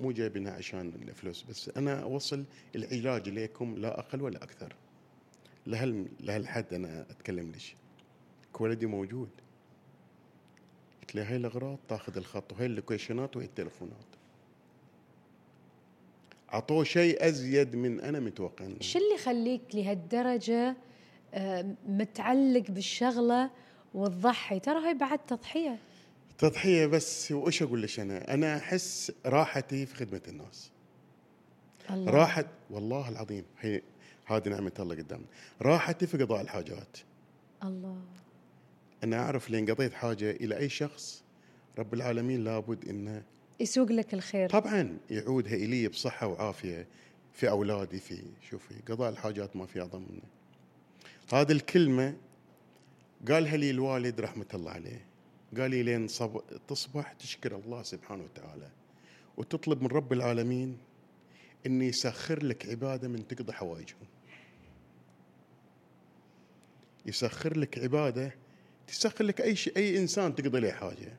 مو 0.00 0.12
جايبينها 0.12 0.52
عشان 0.52 0.92
الفلوس 1.02 1.42
بس 1.42 1.70
أنا 1.76 2.02
أوصل 2.02 2.44
العلاج 2.76 3.28
إليكم 3.28 3.76
لا 3.78 3.98
أقل 3.98 4.22
ولا 4.22 4.42
أكثر. 4.42 4.74
لهال 5.66 6.06
لهالحد 6.20 6.74
أنا 6.74 7.06
أتكلم 7.10 7.50
ليش؟ 7.50 7.74
ولدي 8.60 8.86
موجود. 8.86 9.28
قلت 11.06 11.14
له 11.14 11.30
هاي 11.30 11.36
الأغراض 11.36 11.78
تاخذ 11.88 12.16
الخط 12.16 12.52
وهي 12.52 12.66
اللوكيشنات 12.66 13.36
وهي 13.36 13.44
التلفونات 13.46 14.06
عطوه 16.48 16.84
شيء 16.84 17.28
أزيد 17.28 17.76
من 17.76 18.00
أنا 18.00 18.20
متوقع 18.20 18.66
شو 18.80 18.98
اللي 18.98 19.14
يخليك 19.14 19.62
لهالدرجة 19.74 20.76
آه، 21.34 21.74
متعلق 21.88 22.70
بالشغلة 22.70 23.50
وتضحي 23.94 24.60
ترى 24.60 24.78
هاي 24.78 24.94
بعد 24.94 25.18
تضحية. 25.18 25.78
تضحية 26.38 26.86
بس 26.86 27.32
وإيش 27.32 27.62
أقول 27.62 27.82
لك 27.82 28.00
أنا؟ 28.00 28.34
أنا 28.34 28.56
أحس 28.56 29.12
راحتي 29.26 29.86
في 29.86 29.94
خدمة 29.94 30.22
الناس. 30.28 30.70
الله. 31.90 32.12
راحت 32.12 32.46
والله 32.70 33.08
العظيم 33.08 33.44
هي 33.60 33.82
هذه 34.24 34.48
نعمة 34.48 34.72
الله 34.78 34.94
قدامنا. 34.94 35.26
راحتي 35.62 36.06
في 36.06 36.18
قضاء 36.18 36.40
الحاجات. 36.40 36.96
الله. 37.62 38.00
أنا 39.06 39.22
أعرف 39.22 39.50
لين 39.50 39.70
قضيت 39.70 39.94
حاجة 39.94 40.30
إلى 40.30 40.56
أي 40.58 40.68
شخص 40.68 41.24
رب 41.78 41.94
العالمين 41.94 42.44
لابد 42.44 42.88
إنه 42.88 43.22
يسوق 43.60 43.92
لك 43.92 44.14
الخير. 44.14 44.48
طبعا 44.48 44.98
يعودها 45.10 45.54
إلي 45.54 45.88
بصحة 45.88 46.26
وعافية 46.26 46.86
في 47.32 47.48
أولادي 47.48 47.98
في 47.98 48.22
شوفي 48.50 48.74
قضاء 48.88 49.10
الحاجات 49.10 49.56
ما 49.56 49.66
في 49.66 49.80
أعظم 49.80 50.02
منه. 50.10 50.22
هذه 51.32 51.52
الكلمة 51.52 52.16
قالها 53.28 53.56
لي 53.56 53.70
الوالد 53.70 54.20
رحمة 54.20 54.46
الله 54.54 54.70
عليه. 54.70 55.06
قال 55.56 55.70
لي 55.70 55.82
لين 55.82 56.08
صب... 56.08 56.40
تصبح 56.68 57.12
تشكر 57.12 57.56
الله 57.56 57.82
سبحانه 57.82 58.24
وتعالى 58.24 58.70
وتطلب 59.36 59.82
من 59.82 59.88
رب 59.88 60.12
العالمين 60.12 60.78
أن 61.66 61.82
يسخر 61.82 62.44
لك 62.44 62.66
عبادة 62.66 63.08
من 63.08 63.28
تقضي 63.28 63.52
حوائجهم. 63.52 64.06
يسخر 67.06 67.58
لك 67.58 67.78
عبادة 67.78 68.45
تسخر 68.86 69.24
لك 69.24 69.40
أي 69.40 69.56
شيء 69.56 69.76
أي 69.76 69.98
إنسان 69.98 70.34
تقضي 70.34 70.60
له 70.60 70.72
حاجة. 70.72 71.12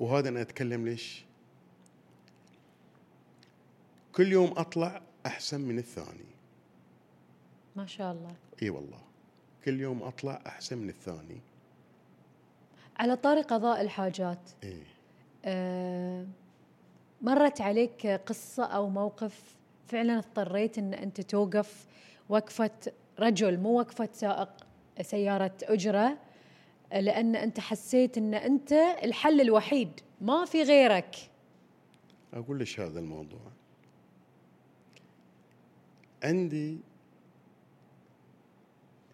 وهذا 0.00 0.28
أنا 0.28 0.40
أتكلم 0.40 0.88
ليش؟ 0.88 1.24
كل 4.12 4.32
يوم 4.32 4.52
أطلع 4.56 5.02
أحسن 5.26 5.60
من 5.60 5.78
الثاني. 5.78 6.26
ما 7.76 7.86
شاء 7.86 8.12
الله. 8.12 8.34
إي 8.62 8.70
والله. 8.70 9.00
كل 9.64 9.80
يوم 9.80 10.02
أطلع 10.02 10.42
أحسن 10.46 10.78
من 10.78 10.88
الثاني. 10.88 11.40
على 12.96 13.16
طاري 13.16 13.42
قضاء 13.42 13.80
الحاجات. 13.80 14.50
إي. 14.64 14.82
آه، 15.44 16.26
مرت 17.22 17.60
عليك 17.60 18.06
قصة 18.06 18.64
أو 18.64 18.88
موقف 18.88 19.56
فعلا 19.86 20.18
اضطريت 20.18 20.78
أن 20.78 20.94
أنت 20.94 21.20
توقف 21.20 21.86
وقفة 22.28 22.70
رجل 23.18 23.58
مو 23.58 23.78
وقفة 23.78 24.08
سائق؟ 24.12 24.50
سيارة 25.02 25.56
أجرة 25.62 26.18
لأن 26.92 27.36
أنت 27.36 27.60
حسيت 27.60 28.18
أن 28.18 28.34
أنت 28.34 28.72
الحل 29.02 29.40
الوحيد 29.40 30.00
ما 30.20 30.44
في 30.44 30.62
غيرك. 30.62 31.16
أقول 32.34 32.60
لك 32.60 32.80
هذا 32.80 33.00
الموضوع. 33.00 33.40
عندي 36.22 36.78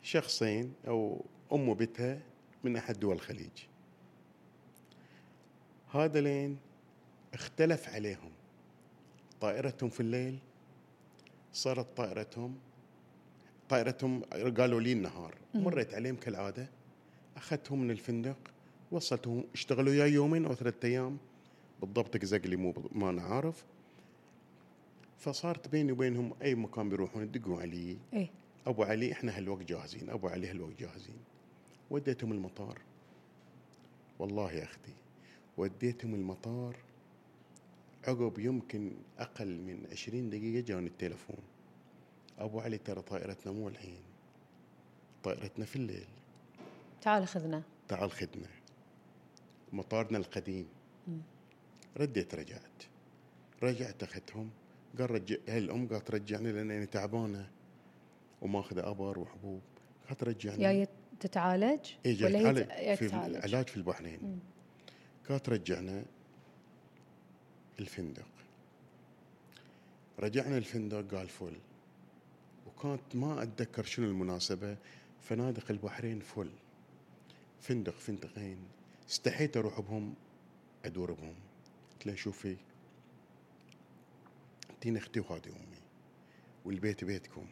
شخصين 0.02 0.72
أو 0.88 1.24
أم 1.52 1.68
وبنتها 1.68 2.20
من 2.64 2.76
أحد 2.76 3.00
دول 3.00 3.14
الخليج. 3.14 3.66
هذا 5.90 6.20
لين 6.20 6.58
اختلف 7.34 7.88
عليهم. 7.88 8.30
طائرتهم 9.40 9.90
في 9.90 10.00
الليل 10.00 10.38
صارت 11.52 11.96
طائرتهم 11.96 12.58
طائرتهم 13.72 14.22
قالوا 14.58 14.80
لي 14.80 14.92
النهار. 14.92 15.34
مريت 15.54 15.94
عليهم 15.94 16.16
كالعادة. 16.16 16.68
أخذتهم 17.36 17.80
من 17.80 17.90
الفندق 17.90 18.36
وصلتهم 18.90 19.44
اشتغلوا 19.54 19.92
وياي 19.92 20.12
يومين 20.12 20.44
أو 20.46 20.54
ثلاثة 20.54 20.88
أيام. 20.88 21.18
بالضبط 21.80 22.16
قزق 22.16 22.46
لي 22.46 22.56
مو 22.56 22.74
ما 22.92 23.10
أنا 23.10 23.22
عارف. 23.22 23.64
فصارت 25.18 25.68
بيني 25.68 25.92
وبينهم 25.92 26.34
أي 26.42 26.54
مكان 26.54 26.88
بيروحون 26.88 27.22
يدقوا 27.22 27.60
علي. 27.60 27.96
إيه. 28.12 28.28
أبو 28.66 28.82
علي 28.82 29.12
إحنا 29.12 29.36
هالوقت 29.36 29.62
جاهزين. 29.62 30.10
أبو 30.10 30.28
علي 30.28 30.50
هالوقت 30.50 30.80
جاهزين. 30.80 31.18
وديتهم 31.90 32.32
المطار. 32.32 32.78
والله 34.18 34.52
يا 34.52 34.64
أختي 34.64 34.92
وديتهم 35.56 36.14
المطار. 36.14 36.76
عقب 38.08 38.38
يمكن 38.38 38.92
أقل 39.18 39.60
من 39.60 39.86
عشرين 39.92 40.30
دقيقة 40.30 40.66
جاني 40.66 40.86
التليفون 40.86 41.36
أبو 42.44 42.60
علي 42.60 42.78
ترى 42.78 43.02
طائرتنا 43.02 43.52
مو 43.52 43.68
الحين. 43.68 44.02
طائرتنا 45.22 45.64
في 45.64 45.76
الليل. 45.76 46.06
تعال 47.02 47.28
خذنا. 47.28 47.62
تعال 47.88 48.10
خدنا 48.10 48.48
مطارنا 49.72 50.18
القديم. 50.18 50.68
رديت 51.96 52.34
رجعت. 52.34 52.82
رجعت 53.62 54.02
اخذتهم 54.02 54.50
قال 54.98 55.10
رجع 55.10 55.36
الام 55.48 55.88
قالت 55.88 56.10
رجعني 56.10 56.52
لأن 56.52 56.70
أنا 56.70 56.84
تعبانه 56.84 57.50
وماخذه 58.42 58.90
ابر 58.90 59.18
وحبوب. 59.18 59.60
قالت 60.08 60.24
رجعني. 60.24 60.58
جاية 60.62 60.88
تتعالج؟ 61.20 61.92
اي 62.06 62.14
جاي 62.14 62.44
ولا 62.44 62.80
هي 62.80 62.96
في 62.96 63.06
العلاج 63.06 63.68
في 63.68 63.76
البحرين. 63.76 64.40
كانت 65.28 65.48
رجعنا 65.48 66.04
الفندق. 67.80 68.28
رجعنا 70.18 70.58
الفندق 70.58 71.14
قال 71.14 71.28
فل. 71.28 71.56
وكانت 72.84 73.16
ما 73.16 73.42
أتذكر 73.42 73.84
شنو 73.84 74.06
المناسبة. 74.06 74.76
فنادق 75.20 75.70
البحرين 75.70 76.20
فل. 76.20 76.50
فندق 77.60 77.98
فندقين. 77.98 78.58
استحيت 79.10 79.56
أروح 79.56 79.80
بهم 79.80 80.14
أدور 80.84 81.12
بهم. 81.12 81.34
قلت 81.92 82.06
له 82.06 82.14
شوفي 82.14 82.56
انتين 84.70 84.96
أختي 84.96 85.20
وهذه 85.20 85.48
أمي 85.48 85.82
والبيت 86.64 87.04
بيتكم. 87.04 87.46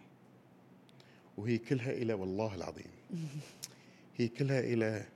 وهي 1.37 1.59
كلها 1.59 1.91
إلى 1.91 2.13
والله 2.13 2.55
العظيم. 2.55 2.91
هي 4.17 4.29
كلها 4.29 4.61
إلى 4.61 5.07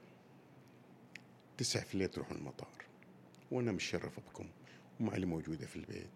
تسع 1.59 1.81
في 1.81 1.95
الليل 1.95 2.09
تروحون 2.09 2.37
المطار. 2.37 2.85
وأنا 3.51 3.73
مشرف 3.73 4.21
بكم 4.21 4.47
ومع 5.01 5.15
اللي 5.15 5.27
موجودة 5.27 5.67
في 5.67 5.77
البيت. 5.77 6.11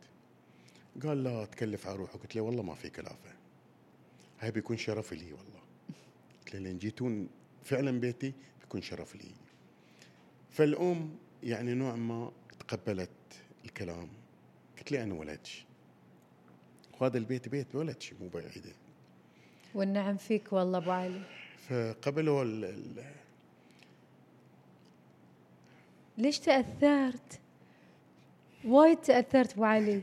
قال 1.02 1.24
لا 1.24 1.44
تكلف 1.44 1.86
على 1.86 1.96
روحك 1.96 2.20
قلت 2.20 2.36
له 2.36 2.42
والله 2.42 2.62
ما 2.62 2.74
في 2.74 2.90
كلافة. 2.90 3.47
هاي 4.40 4.50
بيكون 4.50 4.76
شرف 4.76 5.12
لي 5.12 5.32
والله. 5.32 5.62
لين 6.54 6.78
جيتون 6.78 7.28
فعلا 7.64 8.00
بيتي 8.00 8.32
بيكون 8.60 8.82
شرف 8.82 9.16
لي. 9.16 9.30
فالأم 10.50 11.16
يعني 11.42 11.74
نوع 11.74 11.96
ما 11.96 12.32
تقبلت 12.58 13.10
الكلام. 13.64 14.08
قلت 14.78 14.92
لي 14.92 15.02
أنا 15.02 15.14
ولدش. 15.14 15.64
وهذا 17.00 17.18
البيت 17.18 17.48
بيت 17.48 17.74
ولدش 17.74 18.12
مو 18.12 18.28
بعيدة. 18.28 18.72
والنعم 19.74 20.16
فيك 20.16 20.52
والله 20.52 20.78
أبو 20.78 20.90
علي. 20.90 21.22
فقبلوا 21.68 22.42
ال- 22.42 22.64
ال- 22.64 23.04
ليش 26.18 26.38
تأثرت؟ 26.38 27.40
وايد 28.64 28.96
تأثرت 28.98 29.52
أبو 29.52 29.64
علي. 29.64 30.02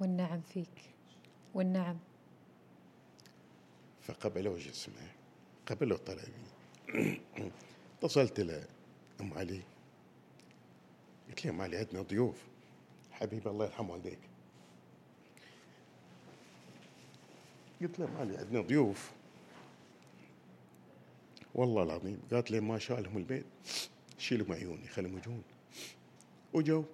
والنعم 0.00 0.40
فيك. 0.40 0.90
والنعم. 1.54 1.98
فقبلوا 4.02 4.58
جسمه 4.58 5.10
قبلوا 5.66 5.98
طلبي. 5.98 6.32
اتصلت 8.02 8.40
له 8.40 8.64
أم 9.20 9.34
علي. 9.34 9.62
قلت 11.28 11.44
له 11.44 11.50
أم 11.50 11.60
علي 11.60 11.76
عندنا 11.76 12.02
ضيوف. 12.02 12.36
حبيبي 13.12 13.50
الله 13.50 13.64
يرحم 13.64 13.90
والديك. 13.90 14.18
قلت 17.80 17.98
له 17.98 18.06
أم 18.06 18.16
علي 18.16 18.36
عندنا 18.36 18.60
ضيوف. 18.60 19.12
والله 21.54 21.82
العظيم 21.82 22.22
قالت 22.30 22.50
لي 22.50 22.60
ما 22.60 22.78
شالهم 22.78 23.16
البيت. 23.16 23.46
شيلهم 24.18 24.52
عيوني 24.52 24.88
خلهم 24.88 25.18
يجون. 25.18 25.42
وجو. 26.52 26.84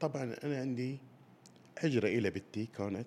طبعا 0.00 0.36
أنا 0.44 0.60
عندي 0.60 0.98
حجرة 1.78 2.08
إلى 2.08 2.30
بنتي 2.30 2.66
كانت 2.66 3.06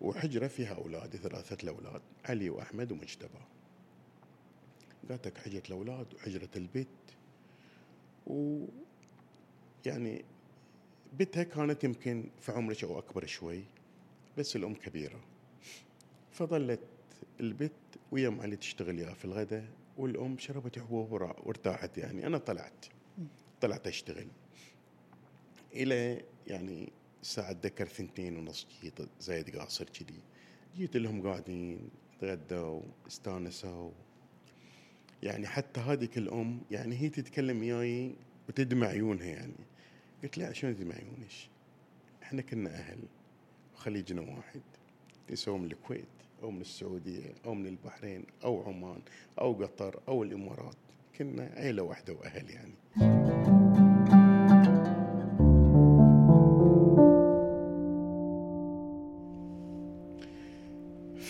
وحجرة 0.00 0.46
فيها 0.46 0.74
أولادي 0.74 1.18
ثلاثة 1.18 1.56
الأولاد 1.62 2.02
علي 2.24 2.50
وأحمد 2.50 2.92
ومجتبى. 2.92 3.38
قالت 5.08 5.26
لك 5.26 5.38
حجرة 5.38 5.62
الأولاد 5.68 6.14
وحجرة 6.14 6.48
البيت. 6.56 6.88
و 8.26 8.64
يعني 9.86 10.24
بيتها 11.18 11.42
كانت 11.42 11.84
يمكن 11.84 12.30
في 12.40 12.52
عمرك 12.52 12.84
أو 12.84 12.98
أكبر 12.98 13.26
شوي 13.26 13.64
بس 14.38 14.56
الأم 14.56 14.74
كبيرة. 14.74 15.20
فظلت 16.32 16.80
البيت 17.40 17.72
ويا 18.12 18.38
علي 18.40 18.56
تشتغل 18.56 18.98
يا 18.98 19.14
في 19.14 19.24
الغداء 19.24 19.68
والأم 19.96 20.38
شربت 20.38 20.78
حبوب 20.78 21.12
وارتاحت 21.12 21.98
يعني. 21.98 22.26
أنا 22.26 22.38
طلعت. 22.38 22.86
طلعت 23.60 23.86
أشتغل. 23.86 24.28
إلى 25.72 26.22
يعني 26.46 26.92
الساعة 27.22 27.50
أتذكر 27.50 27.86
ثنتين 27.86 28.36
ونص 28.36 28.66
جيت 28.82 28.98
زايد 29.20 29.56
قاصر 29.56 29.84
كذي. 29.84 30.20
جيت 30.76 30.96
لهم 30.96 31.22
قاعدين 31.22 31.90
تغدوا 32.20 32.80
استانسوا 33.06 33.90
يعني 35.22 35.46
حتى 35.46 35.80
هذيك 35.80 36.18
الأم 36.18 36.60
يعني 36.70 36.96
هي 36.96 37.08
تتكلم 37.08 37.60
وياي 37.60 38.14
وتدمع 38.48 38.86
عيونها 38.86 39.26
يعني. 39.26 39.64
قلت 40.22 40.38
لها 40.38 40.52
شلون 40.52 40.76
تدمع 40.76 40.94
عيونك؟ 40.94 41.30
إحنا 42.22 42.42
كنا 42.42 42.70
أهل 42.70 42.98
وخليجنا 43.74 44.20
واحد. 44.20 44.62
سواء 45.34 45.56
من 45.56 45.72
الكويت 45.72 46.04
أو 46.42 46.50
من 46.50 46.60
السعودية 46.60 47.34
أو 47.44 47.54
من 47.54 47.66
البحرين 47.66 48.24
أو 48.44 48.62
عمان 48.62 49.02
أو 49.40 49.52
قطر 49.52 50.00
أو 50.08 50.22
الإمارات. 50.22 50.76
كنا 51.18 51.52
عيلة 51.56 51.82
واحدة 51.82 52.12
وأهل 52.12 52.50
يعني. 52.50 53.67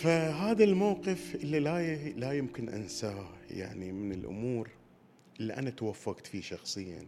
فهذا 0.03 0.65
الموقف 0.65 1.35
اللي 1.35 1.61
لا 1.61 1.95
لا 2.11 2.33
يمكن 2.33 2.69
أنساه 2.69 3.29
يعني 3.51 3.93
من 3.93 4.13
الأمور 4.13 4.71
اللي 5.41 5.55
أنا 5.57 5.71
توفقت 5.71 6.27
فيه 6.27 6.41
شخصيا. 6.41 7.07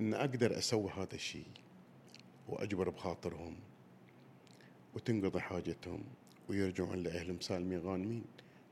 إن 0.00 0.14
أقدر 0.14 0.58
أسوي 0.58 0.90
هذا 0.90 1.14
الشيء 1.14 1.46
وأجبر 2.48 2.88
بخاطرهم 2.88 3.56
وتنقضي 4.94 5.40
حاجتهم 5.40 6.02
ويرجعون 6.48 7.02
لاهلهم 7.02 7.40
سالمين 7.40 7.78
غانمين. 7.80 8.24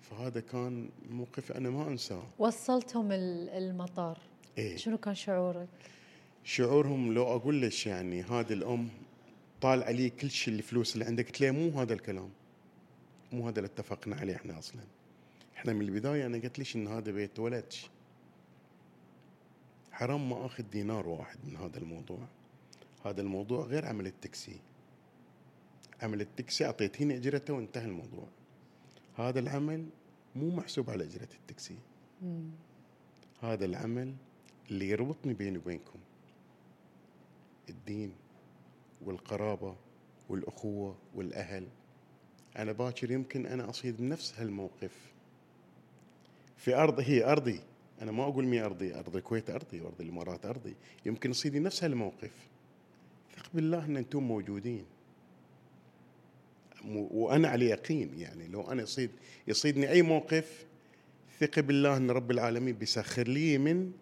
فهذا 0.03 0.41
كان 0.41 0.89
موقف 1.11 1.53
أنا 1.53 1.71
ما 1.71 1.89
أنساه. 1.89 2.23
وصلتهم 2.39 3.13
ال- 3.13 3.49
المطار. 3.49 4.19
إيه. 4.59 4.77
شنو 4.77 4.99
كان 4.99 5.15
شعورك؟ 5.15 5.69
شعورهم 6.45 7.15
لو 7.15 7.23
أقول 7.23 7.63
لك 7.63 7.87
يعني 7.87 8.23
هذه 8.23 8.53
الأم 8.53 8.89
طال 9.61 9.83
علي 9.83 10.11
كل 10.11 10.31
شيء 10.31 10.55
الفلوس 10.55 10.95
اللي 10.95 11.05
عندك 11.05 11.27
قلت 11.27 11.41
له 11.41 11.51
مو 11.51 11.81
هذا 11.81 11.95
الكلام. 11.95 12.31
مو 13.33 13.49
هذا 13.49 13.59
اللي 13.59 13.67
اتفقنا 13.67 14.17
عليه 14.17 14.37
إحنا 14.37 14.59
أصلا. 14.59 14.83
إحنا 15.57 15.73
من 15.73 15.83
البداية 15.83 16.27
أنا 16.27 16.39
قلت 16.39 16.59
ليش 16.59 16.77
إن 16.77 16.89
هذا 16.89 17.13
بيت 17.13 17.39
ولدش 17.39 17.91
حرام 19.93 20.31
ما 20.31 20.47
أخذ 20.47 20.63
دينار 20.63 21.09
واحد 21.09 21.39
من 21.45 21.57
هذا 21.57 21.79
الموضوع. 21.79 22.29
هذا 23.05 23.21
الموضوع 23.21 23.65
غير 23.65 23.87
عمل 23.87 24.07
التاكسي. 24.07 24.61
عمل 26.03 26.21
التاكسي 26.21 26.67
اعطيتيني 26.67 27.17
أجرته 27.17 27.55
وانتهى 27.55 27.85
الموضوع. 27.85 28.29
هذا 29.17 29.41
العمل 29.41 29.87
مو 30.37 30.51
محسوب 30.51 30.91
على 30.91 31.05
أجرة 31.05 31.29
التاكسي. 31.41 31.79
هذا 33.43 33.65
العمل 33.65 34.15
اللي 34.71 34.89
يربطني 34.89 35.35
بيني 35.35 35.59
وبينكم. 35.59 35.99
الدين. 37.69 38.13
والقرابة 39.05 39.77
والأخوة 40.29 40.97
والأهل. 41.15 41.67
أنا 42.57 42.73
باكر 42.73 43.11
يمكن 43.11 43.47
أنا 43.47 43.71
أصيد 43.71 43.97
بنفس 43.97 44.35
هالموقف. 44.41 44.93
في 46.57 46.75
أرض 46.75 47.01
هي 47.01 47.25
أرضي. 47.25 47.61
أنا 48.03 48.13
ما 48.13 48.23
أقول 48.25 48.45
مي 48.47 48.61
أرضي. 48.61 48.95
أرض 48.95 49.17
الكويت 49.17 49.51
أرضي 49.51 49.81
وأرض 49.81 50.01
الإمارات 50.01 50.47
أرضي. 50.47 50.75
يمكن 51.07 51.31
أصيدي 51.31 51.59
نفس 51.59 51.85
هالموقف. 51.85 52.33
ثق 53.37 53.51
بالله 53.55 53.85
أن 53.85 53.97
أنتم 53.97 54.23
موجودين. 54.23 54.85
مو- 56.85 57.09
وأنا 57.13 57.49
على 57.49 57.67
يقين 57.67 58.19
يعني. 58.19 58.49
لو 58.49 58.73
أنا 58.73 58.83
يصيد 58.83 59.11
يصيدني 59.49 59.91
أي 59.91 60.03
موقف 60.03 60.67
ثق 61.41 61.61
بالله 61.61 61.97
أن 61.97 62.11
رب 62.11 62.31
العالمين 62.31 62.75
بيسخر 62.75 63.29
لي 63.29 63.59
من 63.59 63.93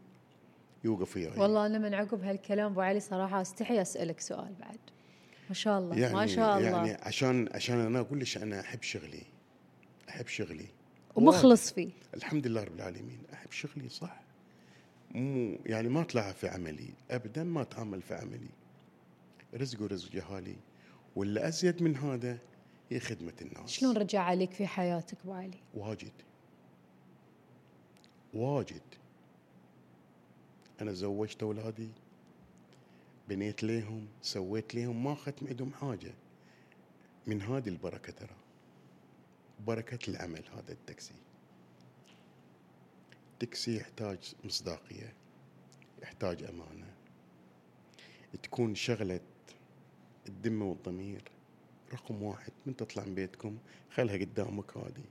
يوقف 0.87 1.17
وياي 1.17 1.41
والله 1.41 1.67
أنا 1.67 1.79
من 1.79 1.95
عقب 1.95 2.25
هالكلام 2.25 2.71
أبو 2.71 2.81
علي 2.81 3.01
صراحة 3.01 3.41
أستحي 3.43 3.83
أسألك 3.83 4.21
سؤال 4.21 4.55
بعد. 4.61 4.79
ما 5.49 5.55
شاء 5.55 5.79
الله 5.79 5.99
يعني 5.99 6.15
ما 6.15 6.27
شاء 6.27 6.59
الله. 6.59 6.69
يعني 6.69 6.93
عشان 7.03 7.49
عشان 7.55 7.79
أنا 7.79 8.01
أقول 8.01 8.21
لك 8.21 8.37
أنا 8.37 8.61
أحب 8.61 8.83
شغلي 8.83 9.23
أحب 10.09 10.27
شغلي. 10.27 10.67
ومخلص 11.15 11.73
فيه. 11.73 11.91
الحمد 12.15 12.47
لله 12.47 12.65
رب 12.65 12.75
العالمين 12.75 13.19
أحب 13.33 13.53
شغلي 13.53 13.89
صح. 13.89 14.21
مو 15.11 15.59
يعني 15.67 15.89
ما 15.89 16.01
أطلع 16.01 16.33
في 16.33 16.49
عملي 16.49 16.89
ابدا 17.11 17.45
ما 17.45 17.63
أتعامل 17.63 18.03
في 18.03 18.15
عملي. 18.15 18.51
رزق 19.55 19.83
ورزق 19.83 20.13
جهالي 20.13 20.57
ولا 21.17 21.49
أزيد 21.49 21.83
من 21.83 21.97
هذا 21.97 22.39
هي 22.91 23.01
خدمة 23.01 23.33
الناس. 23.43 23.71
شلون 23.71 23.97
رجع 23.97 24.21
عليك 24.21 24.51
في 24.51 24.67
حياتك 24.67 25.17
أبو 25.25 25.33
علي؟ 25.33 25.59
واجد. 25.75 26.13
واجد. 28.35 28.83
أنا 30.81 30.93
زوجت 30.93 31.43
أولادي 31.43 31.91
بنيت 33.29 33.63
ليهم 33.63 34.09
سويت 34.23 34.75
ليهم 34.75 35.05
ما 35.05 35.13
أخذت 35.13 35.43
من 35.43 35.49
عندهم 35.49 35.73
حاجة. 35.73 36.15
من 37.27 37.43
هذه 37.43 37.69
البركة 37.69 38.13
ترى 38.13 38.37
بركة 39.67 40.11
العمل 40.11 40.45
هذا 40.53 40.73
التاكسي. 40.73 41.15
التاكسي 43.33 43.77
يحتاج 43.77 44.35
مصداقية 44.45 45.13
يحتاج 46.03 46.43
أمانة. 46.43 46.95
تكون 48.43 48.75
شغلة 48.75 49.21
الدم 50.29 50.63
والضمير 50.63 51.23
رقم 51.93 52.23
واحد 52.23 52.53
من 52.67 52.77
تطلع 52.77 53.05
من 53.05 53.15
بيتكم 53.15 53.59
خلها 53.91 54.17
قدامك 54.17 54.77
هذه. 54.77 55.05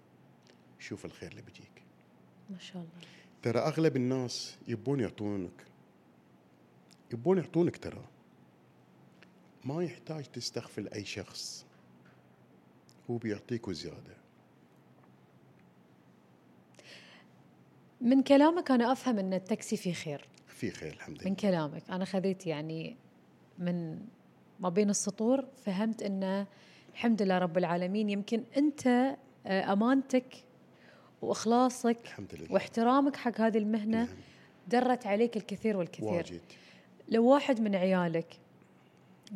شوف 0.79 1.05
الخير 1.05 1.31
اللي 1.31 1.41
بيجيك. 1.41 1.83
ما 2.49 2.59
شاء 2.59 2.77
الله. 2.77 3.07
ترى 3.41 3.59
أغلب 3.59 3.95
الناس 3.95 4.57
يبون 4.67 4.99
يعطونك. 4.99 5.65
يبون 7.13 7.37
يعطونك 7.37 7.77
ترى. 7.77 8.03
ما 9.65 9.83
يحتاج 9.83 10.23
تستغفل 10.23 10.87
أي 10.87 11.05
شخص. 11.05 11.65
هو 13.09 13.17
بيعطيك 13.17 13.67
وزياده 13.67 14.15
من 18.01 18.23
كلامك 18.23 18.71
أنا 18.71 18.91
أفهم 18.91 19.19
إن 19.19 19.33
التاكسي 19.33 19.77
فيه 19.77 19.93
خير. 19.93 20.27
في 20.47 20.71
خير 20.71 20.93
الحمد 20.93 21.17
من 21.17 21.25
لله 21.25 21.35
كلامك. 21.35 21.89
أنا 21.89 22.05
خذيت 22.05 22.47
يعني 22.47 22.95
من 23.59 23.99
ما 24.59 24.69
بين 24.69 24.89
السطور 24.89 25.45
فهمت 25.65 26.03
إن 26.03 26.45
الحمد 26.93 27.21
لله 27.21 27.37
رب 27.37 27.57
العالمين 27.57 28.09
يمكن 28.09 28.43
أنت 28.57 28.87
آه، 29.47 29.73
أمانتك 29.73 30.35
وإخلاصك 31.25 31.97
الحمد 32.03 32.35
لله. 32.35 32.53
واحترامك 32.53 33.15
حق 33.15 33.41
هذه 33.41 33.57
المهنة 33.57 34.03
نعم. 34.03 34.17
درت 34.67 35.07
عليك 35.07 35.37
الكثير 35.37 35.77
والكثير. 35.77 36.07
واجد. 36.07 36.41
لو 37.09 37.25
واحد 37.25 37.61
من 37.61 37.75
عيالك 37.75 38.39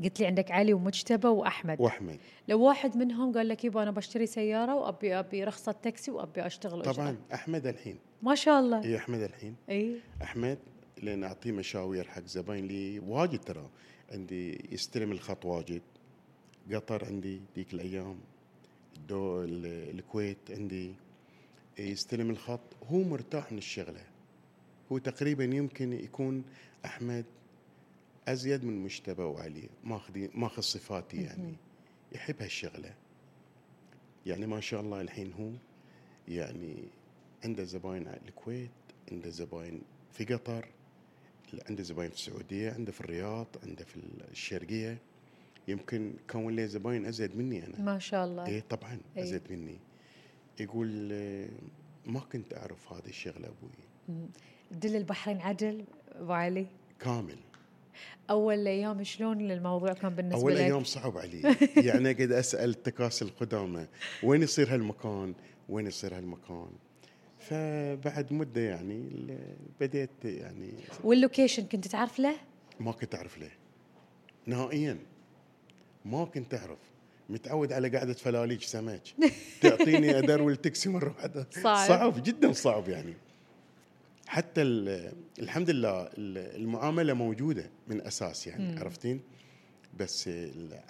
قلت 0.03 0.19
لي 0.19 0.25
عندك 0.25 0.51
علي 0.51 0.73
ومجتبى 0.73 1.27
وأحمد 1.27 1.81
وأحمد. 1.81 2.19
لو 2.47 2.61
واحد 2.61 2.97
منهم 2.97 3.33
قال 3.33 3.47
لك 3.47 3.65
يبا 3.65 3.83
أنا 3.83 3.91
بشتري 3.91 4.25
سيارة 4.25 4.75
وابي 4.75 5.19
أبي 5.19 5.43
رخصة 5.43 5.71
تاكسي 5.71 6.11
وأبي 6.11 6.45
أشتغل 6.45 6.81
طبعا 6.81 7.09
أجرة. 7.09 7.17
أحمد 7.33 7.67
الحين. 7.67 7.97
ما 8.21 8.35
شاء 8.35 8.59
الله. 8.59 8.83
إي 8.83 8.97
أحمد 8.97 9.21
الحين. 9.21 9.55
إي. 9.69 9.99
أحمد 10.21 10.57
لأن 11.01 11.23
أعطيه 11.23 11.51
مشاوير 11.51 12.07
حق 12.07 12.23
زباين 12.25 12.67
لي 12.67 12.99
واجد 12.99 13.39
ترى. 13.39 13.69
عندي 14.11 14.69
يستلم 14.71 15.11
الخط 15.11 15.45
واجد. 15.45 15.81
قطر 16.73 17.05
عندي 17.05 17.41
ديك 17.55 17.73
الأيام. 17.73 18.19
الكويت 19.11 20.37
عندي. 20.49 20.93
يستلم 21.79 22.29
الخط. 22.29 22.59
هو 22.83 23.03
مرتاح 23.03 23.51
من 23.51 23.57
الشغلة. 23.57 24.01
هو 24.91 24.97
تقريبا 24.97 25.43
يمكن 25.43 25.93
يكون 25.93 26.43
أحمد 26.85 27.25
أزيد 28.27 28.65
من 28.65 28.83
مجتبى 28.83 29.23
وعلي 29.23 29.69
ماخذ 29.83 30.27
ماخذ 30.33 30.61
صفاتي 30.61 31.17
يعني. 31.17 31.55
يحب 32.11 32.41
هالشغلة. 32.41 32.93
يعني 34.25 34.47
ما 34.47 34.59
شاء 34.59 34.81
الله 34.81 35.01
الحين 35.01 35.33
هو 35.33 35.51
يعني 36.27 36.83
عنده 37.43 37.63
زباين 37.63 38.07
على 38.07 38.19
الكويت 38.27 38.69
عنده 39.11 39.29
زباين 39.29 39.81
في 40.11 40.25
قطر 40.25 40.67
عنده 41.69 41.83
زباين 41.83 42.09
في 42.09 42.15
السعودية 42.15 42.71
عنده 42.71 42.91
في 42.91 43.01
الرياض 43.01 43.47
عنده 43.63 43.85
في 43.85 43.99
الشرقية. 44.31 44.97
يمكن 45.67 46.13
كون 46.29 46.55
له 46.55 46.65
زباين 46.65 47.05
أزيد 47.05 47.37
مني 47.37 47.65
أنا. 47.65 47.81
ما 47.81 47.99
شاء 47.99 48.25
الله. 48.25 48.47
إيه 48.47 48.63
طبعا 48.69 48.99
إيه. 49.17 49.23
أزيد 49.23 49.41
مني. 49.51 49.79
يقول 50.61 51.09
آه، 51.11 51.49
ما 52.05 52.19
كنت 52.19 52.53
أعرف 52.53 52.93
هذه 52.93 53.09
الشغلة 53.09 53.47
أبوي. 53.47 54.29
دل 54.71 54.95
البحرين 54.95 55.41
عدل 55.41 55.85
ابو 56.11 56.31
علي 56.33 56.67
كامل. 56.99 57.37
أول 58.29 58.67
أيام 58.67 59.03
شلون 59.03 59.51
الموضوع 59.51 59.93
كان 59.93 60.15
بالنسبة 60.15 60.41
أول 60.41 60.55
لك؟ 60.55 60.61
أيام 60.61 60.83
صعب 60.83 61.17
علي. 61.17 61.55
يعني 61.87 62.13
قد 62.13 62.31
أسأل 62.31 62.69
التكاسي 62.69 63.25
القدامى 63.25 63.87
وين 64.23 64.41
يصير 64.41 64.73
هالمكان؟ 64.73 65.33
وين 65.69 65.87
يصير 65.87 66.17
هالمكان؟ 66.17 66.69
فبعد 67.39 68.33
مدة 68.33 68.61
يعني 68.61 69.27
بديت 69.79 70.25
يعني 70.25 70.73
واللوكيشن 71.03 71.63
كنت 71.63 71.87
تعرف 71.87 72.19
له؟ 72.19 72.35
ما 72.79 72.91
كنت 72.91 73.15
أعرف 73.15 73.37
ليه 73.37 73.51
نهائيا 74.45 74.97
ما 76.05 76.25
كنت 76.25 76.53
أعرف. 76.53 76.79
متعود 77.29 77.73
على 77.73 77.89
قعده 77.97 78.13
فلاليج 78.13 78.61
سمك 78.63 79.01
تعطيني 79.61 80.17
ادرول 80.19 80.51
التاكسي 80.51 80.89
مرة 80.89 81.15
واحدة. 81.17 81.47
صعب. 81.51 81.87
صعب 81.87 82.23
جدا 82.23 82.51
صعب 82.53 82.89
يعني. 82.89 83.13
حتى 84.27 84.61
ال- 84.61 85.11
الحمد 85.39 85.69
لله 85.69 86.01
ال- 86.01 86.55
المعاملة 86.61 87.13
موجودة 87.13 87.69
من 87.87 88.01
أساس 88.01 88.47
يعني 88.47 88.71
مم. 88.73 88.79
عرفتين؟ 88.79 89.21
بس 89.99 90.29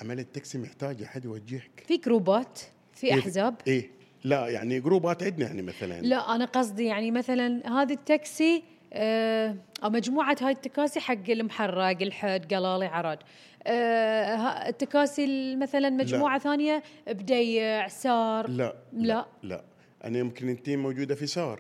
عمل 0.02 0.20
التاكسي 0.20 0.58
محتاج 0.58 1.02
أحد 1.04 1.26
يوجهك. 1.26 1.84
في 1.88 1.98
جروبات؟ 1.98 2.60
في 2.94 3.08
إيه، 3.08 3.20
أحزاب؟ 3.20 3.56
إيه. 3.68 3.90
لا 4.24 4.48
يعني 4.48 4.80
جروبات 4.80 5.24
عندنا 5.24 5.46
يعني 5.48 5.62
مثلا. 5.62 6.02
لا 6.02 6.36
أنا 6.36 6.46
قصدي 6.46 6.86
يعني 6.86 7.12
مثلا 7.12 7.70
هذا 7.82 7.94
التاكسي 7.94 8.64
آه 8.94 9.56
أو 9.84 9.90
مجموعة 9.90 10.38
هاي 10.42 10.52
التكاسي 10.52 11.00
حق 11.00 11.30
المحرق 11.30 12.02
الحد 12.02 12.54
قلالي 12.54 12.86
عراد. 12.86 13.20
آه 13.68 14.70
التكاسي 14.70 15.26
ال- 15.26 15.60
مثلا 15.60 15.90
مجموعة 15.90 16.40
ثانية 16.40 16.84
بديع 17.08 17.88
سار 17.88 18.50
لا 18.50 18.76
لا. 18.94 19.26
لا 19.44 19.64
أنا 20.04 20.20
يمكن 20.20 20.50
انتي 20.50 20.76
موجودة 20.76 21.16
في 21.16 21.28
سار. 21.28 21.60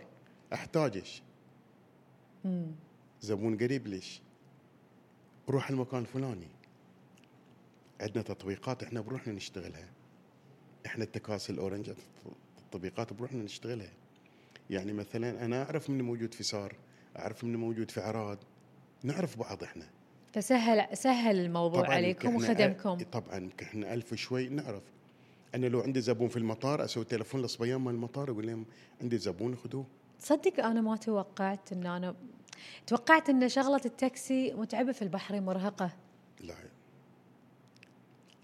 احتاجش 0.54 1.22
مم. 2.46 2.72
زبون 3.22 3.58
قريب 3.58 3.88
ليش؟ 3.88 4.22
روح 5.50 5.70
المكان 5.70 6.00
الفلاني. 6.02 6.48
عندنا 8.02 8.24
تطبيقات 8.24 8.84
إحنا 8.84 9.02
بروحنا 9.02 9.34
نشتغلها. 9.34 9.90
إحنا 10.86 11.04
التكاسي 11.04 11.54
الأورنج 11.54 11.92
التطبيقات 12.58 13.14
بروحنا 13.14 13.44
نشتغلها. 13.44 13.92
يعني 14.70 14.94
مثلا 14.94 15.46
أنا 15.46 15.64
أعرف 15.64 15.90
من 15.90 16.02
موجود 16.02 16.34
في 16.34 16.44
سار. 16.44 16.76
اعرف 17.20 17.44
من 17.44 17.56
موجود 17.56 17.92
في 17.92 18.02
عراد 18.02 18.38
نعرف 19.04 19.38
بعض 19.38 19.64
إحنا. 19.64 19.86
فسهل 20.34 20.98
سهل 20.98 21.40
الموضوع 21.40 21.82
طبعاً 21.82 21.96
عليكم 21.96 22.36
وخدمكم. 22.36 22.98
طبعا 22.98 23.50
إحنا 23.62 23.94
ألف 23.94 24.14
شوي 24.14 24.50
نعرف. 24.50 24.84
أنا 25.56 25.66
لو 25.66 25.82
عندي 25.82 26.02
زبون 26.02 26.30
في 26.30 26.38
المطار 26.38 26.86
أسوي 26.86 27.06
تلفون 27.06 27.42
للصبيان 27.42 27.82
مال 27.82 27.94
المطار 27.94 28.32
أقول 28.32 28.48
لهم 28.48 28.66
عندي 29.02 29.18
زبون 29.18 29.56
خذوه 29.56 29.86
تصدق 30.20 30.66
أنا 30.66 30.82
ما 30.82 30.96
توقعت 30.96 31.72
إن 31.74 31.86
أنا 31.86 32.16
توقعت 32.88 33.30
إن 33.30 33.50
شغلة 33.50 33.82
التاكسي 33.86 34.54
متعبة 34.54 34.92
في 34.92 35.02
البحرين 35.02 35.44
مرهقة. 35.44 35.92
لا. 36.42 36.56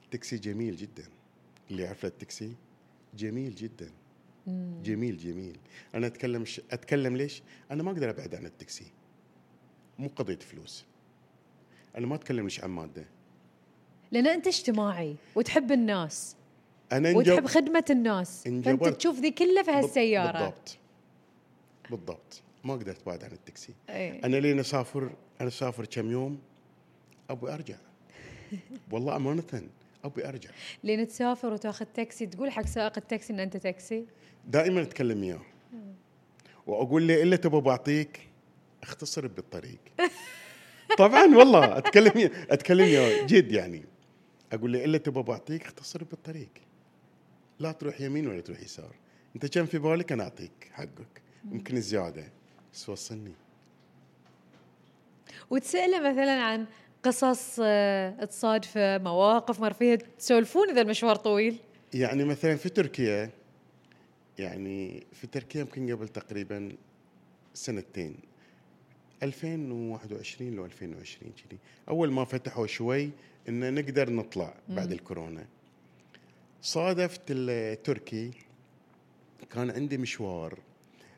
التاكسي 0.06 0.38
جميل 0.38 0.76
جدا. 0.76 1.04
اللي 1.72 1.84
يعرف 1.84 2.06
التاكسي 2.06 2.56
جميل 3.14 3.56
جدا. 3.56 3.92
جميل 4.84 5.18
جميل. 5.18 5.58
أنا 5.96 6.08
أتكلم 6.08 6.46
ش... 6.46 6.62
أتكلم 6.72 7.18
ليش؟ 7.18 7.44
أنا 7.72 7.84
ما 7.84 7.92
أقدر 7.92 8.10
أبعد 8.10 8.36
عن 8.36 8.46
التاكسي. 8.46 8.86
مو 10.00 10.08
قضية 10.16 10.36
فلوس. 10.40 10.86
أنا 11.98 12.08
ما 12.08 12.16
أتكلم 12.16 12.44
ليش 12.44 12.64
عن 12.64 12.70
مادة. 12.70 13.06
لأن 14.12 14.28
أنت 14.28 14.48
اجتماعي 14.48 15.16
وتحب 15.36 15.72
الناس. 15.72 16.36
أنا 16.92 17.10
انجب- 17.12 17.18
وتحب 17.18 17.46
خدمة 17.48 17.86
الناس. 17.90 18.44
فأنت 18.44 18.68
انجبرت. 18.68 18.98
تشوف 18.98 19.20
ذي 19.20 19.32
كلها 19.32 19.64
في 19.64 19.72
هالسيارة. 19.72 20.32
بالضبط. 20.40 20.78
بالضبط. 21.90 22.42
ما 22.64 22.74
قدرت 22.74 23.02
ابعد 23.02 23.24
عن 23.24 23.32
التاكسي. 23.32 23.74
أي. 23.90 24.20
أنا 24.20 24.38
لين 24.38 24.60
اسافر 24.60 25.10
أنا 25.42 25.48
أسافر 25.48 25.86
كم 25.86 26.12
يوم 26.12 26.40
ابي 27.30 27.54
أرجع. 27.54 27.76
والله 28.92 29.16
أمانة 29.16 29.44
ابي 30.06 30.28
أرجع. 30.30 30.50
لين 30.84 31.08
تسافر 31.08 31.54
وتاخذ 31.54 31.86
تاكسي 31.86 32.26
تقول 32.26 32.52
حق 32.52 32.66
سائق 32.66 32.98
التاكسي 32.98 33.34
إن 33.34 33.40
أنت 33.40 33.58
تاكسي؟ 33.58 34.06
دائما 34.48 34.82
أتكلم 34.82 35.22
وياه 35.22 35.42
وأقول 36.68 37.08
له 37.08 37.24
إلا 37.24 37.36
تبغى 37.36 37.62
بعطيك 37.62 38.20
اختصر 38.84 39.28
بالطريق. 39.28 39.80
طبعا 40.98 41.36
والله 41.36 41.78
أتكلم 41.78 42.30
أتكلم 42.50 42.84
وياه 42.86 43.26
جد 43.26 43.52
يعني. 43.52 43.86
أقول 44.54 44.74
له 44.74 44.86
إلا 44.86 44.98
تبغى 44.98 45.24
بعطيك 45.24 45.66
اختصر 45.66 46.04
بالطريق. 46.04 46.50
لا 47.60 47.72
تروح 47.72 48.02
يمين 48.02 48.28
ولا 48.28 48.42
تروح 48.42 48.60
يسار. 48.60 48.96
أنت 49.36 49.46
كم 49.46 49.66
في 49.66 49.78
بالك 49.78 50.12
أنا 50.12 50.24
أعطيك 50.24 50.72
حقك. 50.72 51.22
يمكن 51.52 51.82
زياده 51.82 52.32
بس 52.74 52.90
وصلني. 52.90 53.34
وتسأله 55.50 56.00
مثلا 56.00 56.42
عن 56.42 56.66
قصص 57.04 57.60
آه، 57.64 58.26
تصادفة 58.26 58.98
مواقف 58.98 59.60
مر 59.60 59.74
فيها 59.74 59.96
تسولفون 59.96 60.70
إذا 60.70 60.82
المشوار 60.82 61.16
طويل؟ 61.16 61.58
يعني 61.94 62.24
مثلا 62.24 62.56
في 62.56 62.70
تركيا 62.70 63.30
يعني 64.40 65.04
في 65.14 65.28
تركيا 65.28 65.62
يمكن 65.62 65.92
قبل 65.96 66.08
تقريبا 66.08 66.72
سنتين 67.54 68.16
2021 69.24 70.52
لو 70.56 70.66
2020 70.66 71.32
كذي. 71.32 71.60
أول 71.90 72.12
ما 72.12 72.26
فتحوا 72.26 72.68
شوي 72.68 73.10
إن 73.50 73.74
نقدر 73.74 74.10
نطلع 74.10 74.54
بعد 74.70 74.92
الكورونا. 74.92 75.46
صادفت 76.62 77.22
التركي 77.30 78.32
كان 79.52 79.70
عندي 79.72 79.98
مشوار 79.98 80.60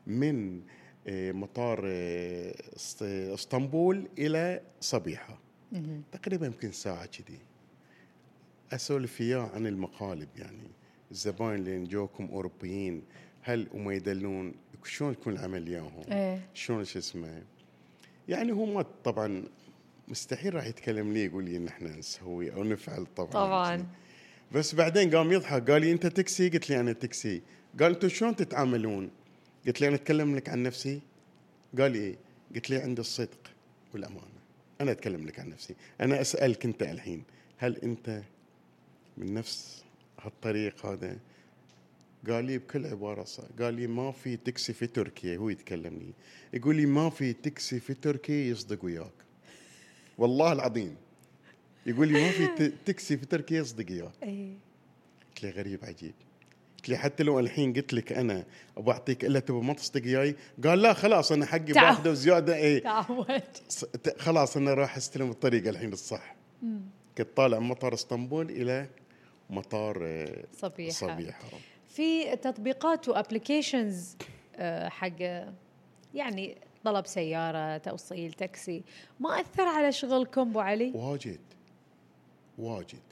من 0.06 0.60
آه، 1.06 1.32
مطار 1.32 1.82
آه، 1.86 2.54
اسط- 2.76 3.02
إسطنبول 3.02 4.08
إلى 4.18 4.60
صبيحة. 4.80 5.38
تقريبا 6.12 6.46
يمكن 6.46 6.72
ساعة 6.72 7.06
كذي. 7.06 7.38
أسولف 8.72 9.20
وياه 9.20 9.50
عن 9.54 9.66
المقالب 9.66 10.28
يعني. 10.36 10.68
الزباين 11.10 11.54
اللي 11.54 11.84
جوكم 11.84 12.28
أوروبيين 12.32 13.02
هل 13.42 13.68
هم 13.74 13.90
يدلون 13.90 14.54
شلون 14.84 15.12
يكون 15.12 15.32
العمل 15.32 15.68
وياهم؟ 15.68 16.02
إيه 16.12 16.48
شلون 16.54 16.84
شو 16.84 16.98
اسمه؟ 16.98 17.42
يعني 18.28 18.52
هو 18.52 18.66
ما 18.66 18.84
طبعا 19.04 19.44
مستحيل 20.08 20.54
راح 20.54 20.66
يتكلم 20.66 21.12
لي 21.12 21.24
يقول 21.24 21.44
لي 21.44 21.56
إن 21.56 21.68
إحنا 21.68 21.96
نسوي 21.96 22.52
أو 22.52 22.64
نفعل 22.64 23.06
طبعا 23.16 23.30
طبعا 23.30 23.86
بس 24.52 24.74
بعدين 24.74 25.16
قام 25.16 25.32
يضحك 25.32 25.70
قال 25.70 25.82
لي 25.82 25.92
أنت 25.92 26.06
تكسي 26.06 26.48
قلت 26.48 26.70
لي 26.70 26.80
أنا 26.80 26.92
تكسي 26.92 27.42
قال 27.80 27.92
أنتم 27.92 28.08
شلون 28.08 28.36
تتعاملون؟ 28.36 29.10
قلت 29.66 29.80
له 29.80 29.88
أنا 29.88 29.96
أتكلم 29.96 30.36
لك 30.36 30.48
عن 30.48 30.62
نفسي 30.62 31.00
قال 31.78 31.92
لي 31.92 31.98
إيه؟ 31.98 32.16
قلت 32.54 32.70
له 32.70 32.80
عندي 32.82 33.00
الصدق 33.00 33.50
والأمانة 33.94 34.38
أنا 34.80 34.90
أتكلم 34.90 35.26
لك 35.26 35.40
عن 35.40 35.48
نفسي 35.48 35.74
أنا 36.00 36.20
أسألك 36.20 36.64
أنت 36.64 36.82
الحين 36.82 37.22
هل 37.56 37.76
أنت 37.76 38.22
من 39.16 39.34
نفس 39.34 39.84
هالطريق 40.22 40.86
هذا. 40.86 41.18
قال 42.28 42.44
لي 42.44 42.58
بكل 42.58 42.86
عبارة 42.86 43.24
صح 43.24 43.44
قال 43.60 43.74
لي 43.74 43.86
ما 43.86 44.12
في 44.12 44.36
تكسي 44.36 44.72
في 44.72 44.86
تركيا 44.86 45.36
هو 45.36 45.48
يتكلمني. 45.48 46.12
يقول 46.54 46.76
لي 46.76 46.86
ما 46.86 47.10
في 47.10 47.32
تكسي 47.32 47.80
في 47.80 47.94
تركيا 47.94 48.50
يصدق 48.50 48.84
وياك. 48.84 49.12
والله 50.18 50.52
العظيم. 50.52 50.96
يقول 51.86 52.08
لي 52.08 52.22
ما 52.22 52.30
في 52.30 52.46
ت- 52.46 52.74
تكسي 52.86 53.16
في 53.16 53.26
تركيا 53.26 53.58
يصدق 53.60 53.86
وياك. 53.92 54.12
إيه. 54.22 54.52
قلت 55.28 55.44
له 55.44 55.50
غريب 55.50 55.84
عجيب. 55.84 56.14
قلت 56.76 56.88
لي 56.88 56.96
حتى 56.96 57.22
لو 57.22 57.40
الحين 57.40 57.72
قلت 57.72 57.92
لك 57.94 58.12
أنا 58.12 58.44
بعطيك 58.76 59.24
إلا 59.24 59.40
تبغى 59.40 59.60
ما 59.62 59.74
تصدق 59.74 60.02
وياي. 60.04 60.36
قال 60.64 60.82
لا 60.82 60.92
خلاص 60.92 61.32
أنا 61.32 61.46
حقي. 61.46 61.72
باخذه 61.72 62.12
زياده 62.12 62.56
اي 62.56 62.80
تعود. 62.80 63.42
خلاص 64.18 64.56
أنا 64.56 64.74
راح 64.74 64.96
أستلم 64.96 65.30
الطريقة 65.30 65.70
الحين 65.70 65.92
الصح. 65.92 66.36
كنت 67.18 67.28
طالع 67.36 67.58
مطار 67.58 67.94
اسطنبول 67.94 68.50
إلى 68.50 68.88
مطار 69.50 69.98
آه، 70.02 70.44
صبيحة. 70.52 70.92
صبيحة. 70.92 71.40
في 71.88 72.36
تطبيقات 72.36 73.08
و 73.08 73.16
applications 73.16 74.16
حق 74.86 75.22
يعني 76.14 76.56
طلب 76.84 77.06
سيارة 77.06 77.76
توصيل 77.78 78.32
تاكسي 78.32 78.82
ما 79.20 79.40
أثر 79.40 79.62
على 79.62 79.92
شغلكم 79.92 80.40
أبو 80.40 80.60
علي؟ 80.60 80.92
واجد. 80.94 81.40
واجد. 82.58 83.02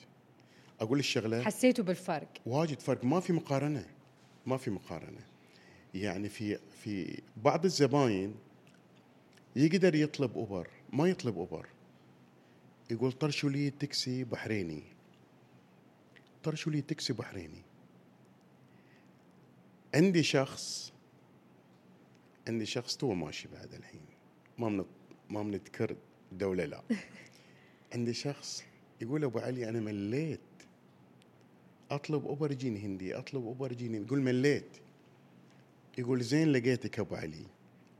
أقول 0.80 0.98
الشغلة 0.98 1.42
حسيتوا 1.42 1.84
بالفرق؟ 1.84 2.28
واجد 2.46 2.80
فرق. 2.80 3.04
ما 3.04 3.20
في 3.20 3.32
مقارنة. 3.32 3.86
ما 4.46 4.56
في 4.56 4.70
مقارنة. 4.70 5.20
يعني 5.94 6.28
في 6.28 6.58
في 6.82 7.22
بعض 7.36 7.64
الزباين 7.64 8.34
يقدر 9.56 9.94
يطلب 9.94 10.36
أوبر 10.36 10.68
ما 10.92 11.08
يطلب 11.08 11.38
أوبر. 11.38 11.66
يقول 12.90 13.12
طرشوا 13.12 13.50
لي 13.50 13.70
تاكسي 13.70 14.24
بحريني. 14.24 14.82
طرشوا 16.46 16.72
لي 16.72 16.80
تاكسي 16.80 17.12
بحريني. 17.12 17.62
عندي 19.94 20.22
شخص 20.22 20.92
عندي 22.48 22.66
شخص 22.66 22.96
تو 22.96 23.14
ماشي 23.14 23.48
بعد 23.48 23.74
الحين. 23.74 24.00
ما 24.58 24.68
من 24.68 24.84
ما 25.30 25.42
بنذكر 25.42 25.96
دولة 26.32 26.64
لا. 26.64 26.82
عندي 27.94 28.14
شخص 28.14 28.64
يقول 29.00 29.24
أبو 29.24 29.38
علي 29.38 29.68
أنا 29.68 29.80
مليت. 29.80 30.40
أطلب 31.90 32.26
أوبر 32.26 32.52
يجيني 32.52 32.80
هندي 32.80 33.18
أطلب 33.18 33.44
أوبر 33.46 33.72
يجيني 33.72 33.98
يقول 33.98 34.22
مليت. 34.22 34.70
يقول 35.98 36.22
زين 36.22 36.52
لقيتك 36.52 36.98
أبو 36.98 37.14
علي 37.14 37.46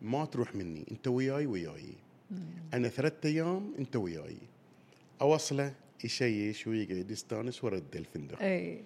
ما 0.03 0.25
تروح 0.25 0.55
مني 0.55 0.87
أنت 0.91 1.09
وياي 1.09 1.47
وياي. 1.47 1.95
أنا 2.75 2.89
ثلاثة 2.89 3.29
أيام 3.29 3.75
أنت 3.79 3.97
وياي. 3.97 4.39
أوصله 5.21 5.75
يشيش 6.05 6.67
ويقعد 6.67 7.11
يستانس 7.11 7.65
ورد 7.65 7.97
الفندق 7.97 8.43
أي. 8.43 8.83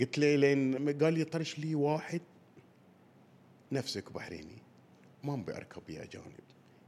قلت 0.00 0.18
له 0.18 0.36
لين 0.36 0.88
قال 1.02 1.14
لي 1.14 1.24
طرش 1.24 1.58
لي 1.58 1.74
واحد 1.74 2.20
نفسك 3.72 4.12
بحريني. 4.12 4.62
ما 5.24 5.34
أبي 5.34 5.56
أركب 5.56 5.82
يا 5.88 6.02
اجانب 6.02 6.32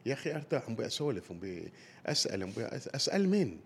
يا 0.06 0.12
أخي 0.12 0.34
أرتاح 0.34 0.68
أبي 0.68 0.86
أسولف 0.86 1.30
أبي 1.30 1.72
أسأل 2.06 2.42
أبي 2.42 2.64
أسأل 2.66 3.28
مين؟ 3.28 3.60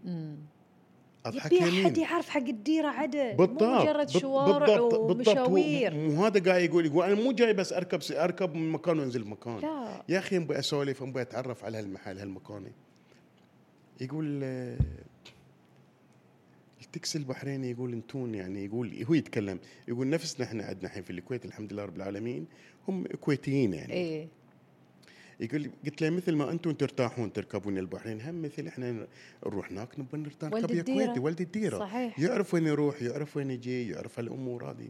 أضحك 1.27 1.53
يبي 1.53 1.69
يمين. 1.69 1.85
حد 1.85 1.99
يعرف 1.99 2.29
حق 2.29 2.41
الديرة 2.41 2.89
عدل. 2.89 3.35
بالضبط 3.35 3.63
مو 3.63 3.83
مجرد 3.83 4.09
شوارع 4.09 4.67
بالضبط 4.67 5.11
ومشاوير. 5.11 5.95
مو 5.95 6.25
هذا 6.25 6.51
قاعد 6.51 6.63
يقول 6.63 6.87
يقول 6.87 7.05
أنا 7.05 7.15
مو 7.15 7.33
جاي 7.33 7.53
بس 7.53 7.73
أركب 7.73 8.01
أركب 8.13 8.55
من 8.55 8.71
مكان 8.71 8.99
وأنزل 8.99 9.25
مكان. 9.25 9.61
لا. 9.61 10.03
يا 10.09 10.19
أخي 10.19 10.37
أبي 10.37 10.59
أسولف 10.59 11.03
أبي 11.03 11.21
أتعرف 11.21 11.65
على 11.65 11.79
هالمحل 11.79 12.19
هالمكان. 12.19 12.73
يقول 14.01 14.41
التكسي 16.91 17.19
البحريني 17.19 17.71
يقول 17.71 17.93
انتون 17.93 18.35
يعني 18.35 18.65
يقول 18.65 19.05
هو 19.05 19.15
يتكلم 19.15 19.59
يقول 19.89 20.09
نفسنا 20.09 20.47
إحنا 20.47 20.65
عندنا 20.65 20.89
الحين 20.89 21.03
في 21.03 21.11
الكويت 21.11 21.45
الحمد 21.45 21.73
لله 21.73 21.85
رب 21.85 21.97
العالمين 21.97 22.47
هم 22.89 23.05
كويتيين 23.07 23.75
يعني. 23.75 23.93
اي 23.93 24.29
يقول 25.41 25.71
قلت 25.85 26.03
له 26.03 26.11
مثل 26.11 26.33
ما 26.33 26.51
أنتم 26.51 26.73
ترتاحون 26.73 27.33
تركبون 27.33 27.79
البحرين 27.79 28.21
هم 28.21 28.43
مثل 28.43 28.67
إحنا 28.67 29.07
نروح 29.47 29.71
هناك 29.71 29.99
نبغى 29.99 30.21
نركب 30.21 30.75
يا. 30.75 30.83
كويتي 30.83 31.21
ولد 31.21 31.41
الديرة. 31.41 31.79
صحيح. 31.79 32.21
يعرف 32.21 32.55
وين 32.55 32.67
يروح 32.67 33.03
يعرف 33.03 33.37
وين 33.37 33.51
يجي 33.51 33.91
يعرف 33.91 34.19
هالأمور 34.19 34.71
هذه. 34.71 34.89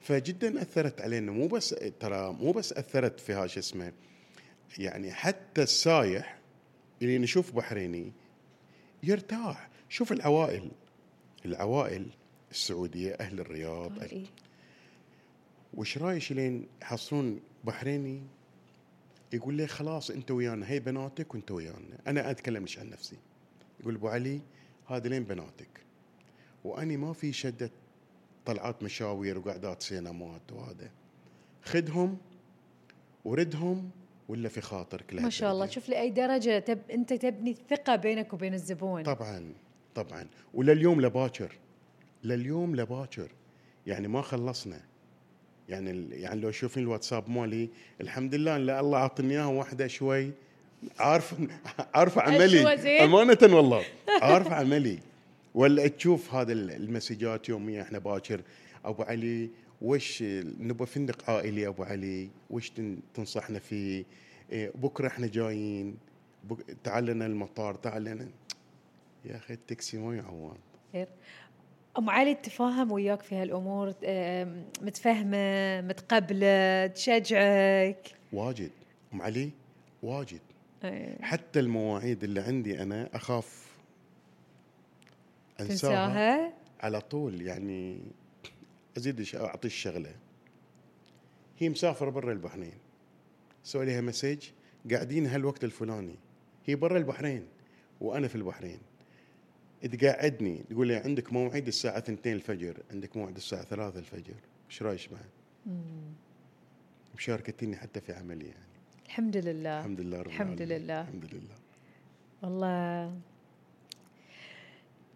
فجدا 0.00 0.62
أثرت 0.62 1.00
علينا 1.00 1.32
مو 1.32 1.46
بس 1.46 1.74
ترى 2.00 2.32
مو 2.32 2.52
بس 2.52 2.72
أثرت 2.72 3.20
في 3.20 3.32
هاش 3.32 3.58
اسمه 3.58 3.92
يعني 4.78 5.12
حتى 5.12 5.62
السايح 5.62 6.38
اللي 7.02 7.18
نشوف 7.18 7.52
بحريني 7.52 8.12
يرتاح. 9.02 9.70
شوف 9.88 10.12
العوائل. 10.12 10.70
العوائل 11.44 12.06
السعودية 12.50 13.12
أهل 13.20 13.40
الرياض 13.40 13.98
أهل 13.98 14.10
إي. 14.10 14.26
وش 15.74 15.98
رايش 15.98 16.32
لين 16.32 16.66
يحصلون 16.82 17.40
بحريني؟ 17.64 18.22
يقول 19.32 19.54
لي 19.54 19.66
خلاص 19.66 20.10
أنت 20.10 20.30
ويانا 20.30 20.70
هي 20.70 20.80
بناتك 20.80 21.34
وأنت 21.34 21.50
ويانا. 21.50 21.98
أنا 22.06 22.30
أتكلم 22.30 22.62
مش 22.62 22.78
عن 22.78 22.90
نفسي. 22.90 23.16
يقول 23.80 23.94
أبو 23.94 24.08
علي 24.08 24.40
هذه 24.86 25.08
لين 25.08 25.24
بناتك. 25.24 25.80
وأني 26.64 26.96
ما 26.96 27.12
في 27.12 27.32
شدة 27.32 27.70
طلعات 28.44 28.82
مشاوير 28.82 29.38
وقعدات 29.38 29.82
سينمات 29.82 30.52
وهذا. 30.52 30.90
خذهم 31.62 32.18
وردهم 33.24 33.90
ولا 34.28 34.48
في 34.48 34.60
خاطرك 34.60 35.14
ما 35.14 35.30
شاء 35.30 35.52
الله. 35.52 35.66
شوف 35.66 35.88
لأي 35.88 36.10
درجة 36.10 36.58
تب 36.58 36.90
أنت 36.90 37.12
تبني 37.12 37.50
الثقة 37.50 37.96
بينك 37.96 38.32
وبين 38.32 38.54
الزبون. 38.54 39.02
طبعا. 39.02 39.52
طبعا. 39.94 40.26
ولليوم 40.54 41.00
لباكر. 41.00 41.52
لليوم 42.24 42.76
لباكر. 42.76 43.28
يعني 43.86 44.08
ما 44.08 44.22
خلصنا. 44.22 44.80
يعني 45.68 46.08
يعني 46.10 46.40
لو 46.40 46.50
شوفين 46.50 46.82
الواتساب 46.82 47.30
مالي 47.30 47.68
الحمد 48.00 48.34
لله 48.34 48.56
لا 48.58 48.80
الله 48.80 48.98
عطني 48.98 49.34
إياها 49.34 49.46
واحدة 49.46 49.86
شوي. 49.86 50.30
عارف 50.98 51.34
عارف 51.94 52.18
عملي. 52.18 53.04
أمانة 53.04 53.38
والله. 53.42 53.82
عارف 54.22 54.52
عملي. 54.52 54.98
ولا 55.54 55.88
تشوف 55.88 56.34
هذا 56.34 56.52
ال- 56.52 56.70
المسجات 56.70 57.48
يوميا 57.48 57.82
إحنا 57.82 57.98
باكر. 57.98 58.40
أبو 58.84 59.02
علي 59.02 59.50
وش 59.82 60.22
نبغى 60.60 60.86
فندق 60.86 61.30
عائلي 61.30 61.66
أبو 61.66 61.82
علي؟ 61.82 62.28
وش 62.50 62.70
تن- 62.70 62.98
تنصحنا 63.14 63.58
فيه؟ 63.58 64.04
إيه، 64.52 64.72
بكرة 64.74 65.06
إحنا 65.08 65.26
جايين. 65.26 65.96
تعال 66.84 67.06
لنا 67.06 67.26
المطار 67.26 67.74
تعال 67.74 68.04
لنا. 68.04 68.28
يا 69.24 69.36
أخي 69.36 69.54
التاكسي 69.54 69.98
ما 69.98 70.16
يعوض. 70.16 70.56
خير. 70.92 71.08
أم 71.98 72.10
علي 72.10 72.34
تفاهم 72.34 72.92
وياك 72.92 73.22
في 73.22 73.34
هالأمور 73.34 73.94
آم، 74.04 74.64
متفهمة 74.82 75.80
متقبلة 75.80 76.86
تشجعك. 76.86 78.14
واجد. 78.32 78.70
أم 79.14 79.22
علي 79.22 79.50
واجد. 80.02 80.40
إيه. 80.84 81.22
حتى 81.22 81.60
المواعيد 81.60 82.24
اللي 82.24 82.40
عندي 82.40 82.82
أنا 82.82 83.08
أخاف 83.14 83.72
أنساها 85.60 85.68
تنساها؟ 85.68 86.52
على 86.80 87.00
طول 87.00 87.42
يعني 87.42 88.00
أزيد 88.96 89.34
أعطي 89.34 89.66
الشغلة. 89.66 90.14
هي 91.58 91.68
مسافرة 91.68 92.10
برا 92.10 92.32
البحرين. 92.32 92.78
سوي 93.62 93.86
لها 93.86 94.00
مسج 94.00 94.44
قاعدين 94.90 95.26
هالوقت 95.26 95.64
الفلاني. 95.64 96.16
هي 96.66 96.74
برا 96.74 96.98
البحرين 96.98 97.46
وأنا 98.00 98.28
في 98.28 98.34
البحرين. 98.34 98.78
تقعدني 99.82 100.64
تقول 100.70 100.88
لي 100.88 100.96
عندك 100.96 101.32
موعد 101.32 101.66
الساعة 101.66 101.98
2 101.98 102.18
الفجر 102.36 102.76
عندك 102.90 103.16
موعد 103.16 103.36
الساعة 103.36 103.64
3 103.64 103.98
الفجر 103.98 104.34
إيش 104.70 104.82
رأيك 104.82 105.08
بعد 105.12 105.74
مشاركتني 107.16 107.76
حتى 107.76 108.00
في 108.00 108.12
عملي 108.12 108.44
يعني 108.46 108.56
الحمد 109.06 109.36
لله 109.36 109.78
الحمد 109.78 110.00
لله 110.00 110.20
رب 110.20 110.26
الحمد 110.26 110.60
العالمين. 110.60 110.86
لله. 110.86 111.00
الحمد 111.00 111.24
لله 111.34 111.54
والله 112.42 113.14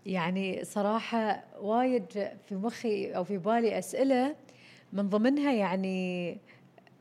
يعني 0.07 0.65
صراحة 0.65 1.45
وايد 1.61 2.05
في 2.49 2.55
مخي 2.55 3.11
أو 3.13 3.25
في 3.25 3.39
بالي 3.39 3.79
أسئلة 3.79 4.37
من 4.93 5.09
ضمنها 5.09 5.53
يعني 5.53 6.33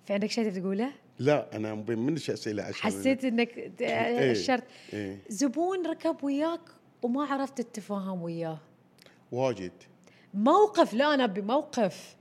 في 0.06 0.14
عندك 0.14 0.30
شيء 0.32 0.52
تقوله؟ 0.52 0.92
لا 1.20 1.56
أنا 1.56 1.76
منش 1.76 2.30
أسئلة 2.30 2.64
عشان 2.64 2.82
حسيت 2.82 3.26
إنك 3.26 3.50
ت- 3.78 3.82
إيه. 3.82 4.32
الشرط 4.32 4.64
إيه. 4.94 5.18
زبون 5.30 5.88
ركب 5.88 6.24
وياك 6.24 6.62
وما 7.06 7.26
عرفت 7.26 7.62
تتفاهم 7.62 8.22
وياه. 8.22 8.60
واجد. 9.32 9.72
موقف 10.34 10.94
لا 10.94 11.14
أنا 11.14 11.26
بموقف. 11.26 12.16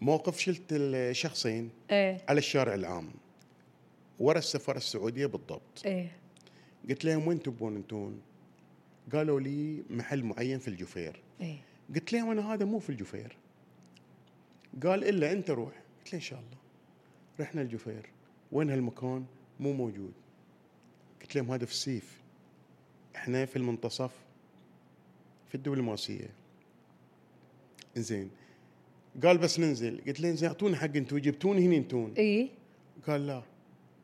موقف 0.00 0.38
شلت 0.38 0.72
الشخصين 0.72 1.70
إيه. 1.90 2.24
على 2.28 2.38
الشارع 2.38 2.74
العام 2.74 3.10
ورا 4.18 4.38
السفارة 4.38 4.76
السعودية 4.76 5.26
بالضبط. 5.26 5.86
إيه. 5.86 6.12
قلت 6.88 7.04
لهم 7.04 7.28
وين 7.28 7.42
تبون 7.42 7.76
أنتون؟ 7.76 8.20
قالوا 9.12 9.40
لي 9.40 9.82
محل 9.90 10.22
معين 10.22 10.58
في 10.58 10.68
الجفير. 10.68 11.20
إيه. 11.40 11.58
قلت 11.94 12.12
لهم 12.12 12.30
أنا 12.30 12.54
هذا 12.54 12.64
مو 12.64 12.78
في 12.78 12.90
الجفير. 12.90 13.36
قال 14.82 15.04
إلا 15.04 15.32
أنت 15.32 15.50
روح. 15.50 15.72
قلت 15.98 16.12
له 16.12 16.14
إن 16.14 16.20
شاء 16.20 16.38
الله. 16.38 16.58
رحنا 17.40 17.62
الجفير. 17.62 18.10
وين 18.52 18.70
هالمكان؟ 18.70 19.24
مو 19.60 19.72
موجود. 19.72 20.12
قلت 21.22 21.36
لهم 21.36 21.50
هذا 21.50 21.64
في 21.64 21.72
السيف. 21.72 22.19
إحنا 23.16 23.46
في 23.46 23.56
المنتصف 23.56 24.10
في 25.48 25.54
الدبلوماسيه 25.54 26.30
زين 27.96 28.30
قال 29.24 29.38
بس 29.38 29.60
ننزل. 29.60 30.00
قلت 30.06 30.20
له 30.20 30.30
زين 30.30 30.48
اعطونا 30.48 30.76
حق 30.76 30.96
أنتم 30.96 31.18
جبتوني 31.18 31.66
هنا 31.66 31.76
أنتون. 31.76 32.12
إيه 32.16 32.48
قال 33.06 33.26
لا. 33.26 33.42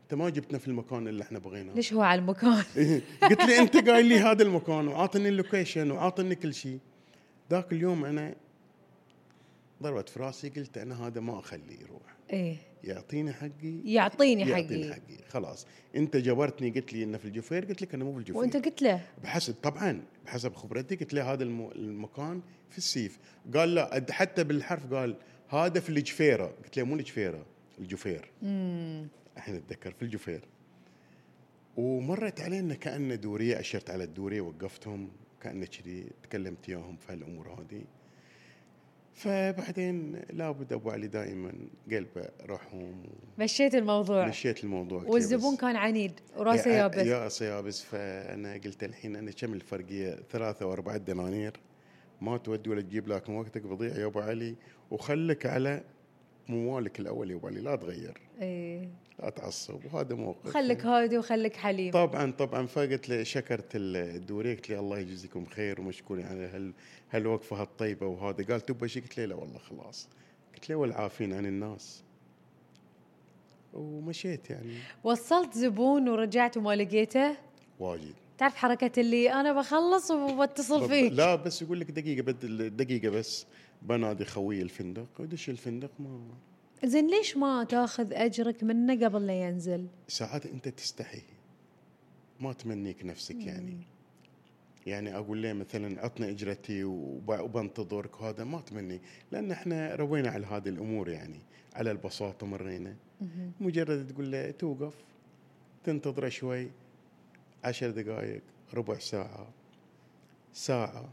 أنت 0.02 0.14
ما 0.14 0.30
جبتنا 0.30 0.58
في 0.58 0.68
المكان 0.68 1.08
اللي 1.08 1.22
إحنا 1.22 1.38
بغيناه. 1.38 1.74
ليش 1.74 1.92
هو 1.92 2.02
على 2.02 2.20
المكان؟ 2.20 2.64
قلت 3.30 3.42
لي 3.42 3.58
أنت 3.58 3.76
قايل 3.76 4.06
لي 4.06 4.18
هذا 4.18 4.42
المكان 4.42 4.88
وعاطني 4.88 5.28
ال 5.28 5.35
location 5.35 5.90
وعاطني 5.90 6.34
كل 6.34 6.54
شيء. 6.54 6.78
ذاك 7.50 7.72
اليوم 7.72 8.04
أنا 8.04 8.34
ضربت 9.82 10.08
في 10.08 10.20
راسي 10.20 10.48
قلت 10.48 10.78
أنا 10.78 11.06
هذا 11.06 11.20
ما 11.20 11.38
أخليه 11.38 11.80
يروح. 11.80 12.16
إيه 12.32 12.56
يعطيني 12.84 13.32
حقي. 13.32 13.80
يعطيني 13.84 14.48
يعطيني 14.48 14.84
حقي. 14.84 14.94
حقي. 14.94 15.24
خلاص. 15.28 15.66
انت 15.96 16.16
جبرتني 16.16 16.70
قلت 16.70 16.92
لي 16.92 17.02
إنه 17.02 17.18
في 17.18 17.24
الجفير 17.24 17.64
قلت 17.64 17.82
لك 17.82 17.94
أنا 17.94 18.04
مو 18.04 18.12
في 18.12 18.18
الجفير 18.18 18.36
وأنت 18.36 18.56
قلت 18.56 18.82
له. 18.82 19.00
بحسب 19.22 19.54
طبعا 19.62 20.02
بحسب 20.26 20.54
خبرتي 20.54 20.96
قلت 20.96 21.14
له 21.14 21.32
هذا 21.32 21.42
الم- 21.42 21.70
المكان 21.70 22.40
في 22.70 22.78
السيف. 22.78 23.18
قال 23.54 23.74
لا 23.74 24.04
حتى 24.10 24.44
بالحرف 24.44 24.94
قال 24.94 25.16
هذا 25.48 25.80
في 25.80 25.90
الجفيره 25.90 26.46
قلت 26.64 26.76
له 26.76 26.84
مو 26.84 26.94
الجفيره 26.96 27.46
الجفير 27.78 28.30
امم 28.42 29.08
الحين 29.36 29.54
أتذكر 29.54 29.90
في 29.90 30.02
الجفير 30.02 30.40
ومرت 31.76 32.40
علينا 32.40 32.74
كانه 32.74 33.14
دورية 33.14 33.60
أشرت 33.60 33.90
على 33.90 34.04
الدورية 34.04 34.40
وقفتهم 34.40 35.08
كانه 35.42 35.66
كذي 35.66 36.06
تكلمت 36.22 36.68
وياهم 36.68 36.96
في 36.96 37.12
هالأمور 37.12 37.48
هذه. 37.48 37.82
فبعدين 39.16 40.22
لابد 40.32 40.72
أبو 40.72 40.90
علي 40.90 41.06
دائما 41.06 41.52
قلبه 41.90 42.28
رحوم 42.46 43.02
مشيت 43.38 43.74
الموضوع. 43.74 44.26
مشيت 44.28 44.64
الموضوع 44.64 45.02
والزبون. 45.02 45.56
كان 45.56 45.76
عنيد 45.76 46.12
وراسه 46.36 46.70
يا- 46.70 46.76
يابس 46.76 47.42
يا 47.42 47.46
يابس 47.56 47.82
فأنا 47.82 48.52
قلت 48.52 48.84
الحين 48.84 49.16
أنا 49.16 49.30
كم 49.30 49.52
الفرقية؟ 49.52 50.18
ثلاثة 50.30 50.66
واربعة 50.66 50.96
دنانير. 50.96 51.52
ما 52.20 52.36
تودي 52.36 52.70
ولا 52.70 52.80
تجيب 52.80 53.08
لكن 53.08 53.32
وقتك 53.34 53.62
بضيع 53.62 53.96
يا 53.96 54.06
أبو 54.06 54.20
علي. 54.20 54.54
وخلك 54.90 55.46
على 55.46 55.82
موالك 56.48 57.00
الأول 57.00 57.30
يا 57.30 57.36
أبو 57.36 57.46
علي 57.46 57.60
لا 57.60 57.76
تغير. 57.76 58.20
إيه. 58.40 58.88
لا 59.18 59.30
تعصب 59.30 59.80
وهذا 59.84 60.14
موقف. 60.14 60.50
خليك 60.50 60.86
هادي 60.86 61.18
وخليك 61.18 61.56
حليم. 61.56 61.92
طبعا 61.92 62.30
طبعا 62.30 62.66
فقلت 62.66 63.08
له 63.08 63.22
شكرت 63.22 63.70
الدوري 63.74 64.54
قلت 64.54 64.70
لي 64.70 64.78
الله 64.78 64.98
يجزيكم 64.98 65.46
خير 65.46 65.80
ومشكورين 65.80 66.26
على 66.26 66.46
هال 66.46 66.72
هالوقفة 67.10 67.62
هالطيبة 67.62 68.06
وهذا. 68.06 68.44
قال 68.44 68.60
تبى 68.60 68.88
شيء 68.88 69.02
قلت 69.02 69.18
له 69.18 69.24
لا 69.24 69.34
والله 69.34 69.58
خلاص. 69.58 70.08
قلت 70.54 70.70
له 70.70 70.76
والعافين 70.76 71.32
عن 71.32 71.46
الناس. 71.46 72.02
ومشيت 73.74 74.50
يعني. 74.50 74.74
وصلت 75.04 75.54
زبون 75.54 76.08
ورجعت 76.08 76.56
وما 76.56 76.76
لقيته؟ 76.76 77.36
واجد. 77.80 78.14
تعرف 78.38 78.54
حركة 78.54 79.00
اللي 79.00 79.32
أنا 79.32 79.52
بخلص 79.52 80.10
وبتصل 80.10 80.88
فيك؟ 80.88 81.12
لا 81.12 81.34
بس 81.34 81.62
يقول 81.62 81.80
لك 81.80 81.90
دقيقة 81.90 82.22
بدل 82.22 82.76
دقيقة 82.76 83.08
بس. 83.10 83.46
بنادي 83.82 84.24
خوي 84.24 84.62
الفندق 84.62 85.08
ودش 85.18 85.50
الفندق 85.50 85.90
ما 85.98 86.20
زين 86.84 87.06
ليش 87.10 87.36
ما 87.36 87.64
تاخذ 87.64 88.12
أجرك 88.12 88.64
منه 88.64 89.04
قبل 89.04 89.26
لا 89.26 89.40
ينزل؟ 89.48 89.86
ساعات 90.08 90.46
أنت 90.46 90.68
تستحي. 90.68 91.22
ما 92.40 92.52
تمنيك 92.52 93.04
نفسك 93.04 93.34
يعني. 93.46 93.78
يعني 94.86 95.16
أقول 95.16 95.42
له 95.42 95.52
مثلا 95.52 96.00
عطني 96.04 96.30
أجرتي 96.30 96.84
وب- 96.84 97.40
وبنتظرك 97.40 98.20
وهذا 98.20 98.44
ما 98.44 98.60
تمني. 98.60 99.00
لأن 99.32 99.50
إحنا 99.52 99.94
روينا 99.94 100.30
على 100.30 100.46
هذه 100.46 100.68
الأمور 100.68 101.08
يعني. 101.08 101.38
على 101.74 101.90
البساطة 101.90 102.46
مرينا. 102.46 102.96
مجرد 103.60 104.06
تقول 104.12 104.32
له 104.32 104.50
توقف 104.50 104.94
تنتظره 105.84 106.28
شوي 106.28 106.70
عشر 107.64 107.90
دقائق 107.90 108.42
ربع 108.74 108.98
ساعة 108.98 109.48
ساعة 110.52 111.08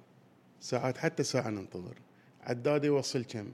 ساعات 0.61 0.97
حتى 0.97 1.23
ساعة 1.23 1.49
ننتظر. 1.49 1.97
عداد 2.41 2.83
يوصل 2.83 3.23
كم؟ 3.25 3.47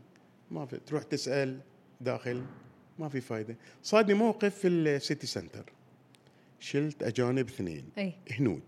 ما 0.52 0.66
في 0.66 0.78
تروح 0.78 1.04
تسأل 1.04 1.60
داخل 2.02 2.44
ما 3.00 3.10
في 3.10 3.22
فايدة. 3.22 3.56
صادني 3.84 4.14
موقف 4.14 4.56
في 4.56 4.68
السيتي 4.68 5.28
سنتر 5.28 5.66
شلت 6.60 7.04
أجانب 7.04 7.48
اثنين 7.48 7.90
أي. 7.98 8.14
هنود. 8.32 8.62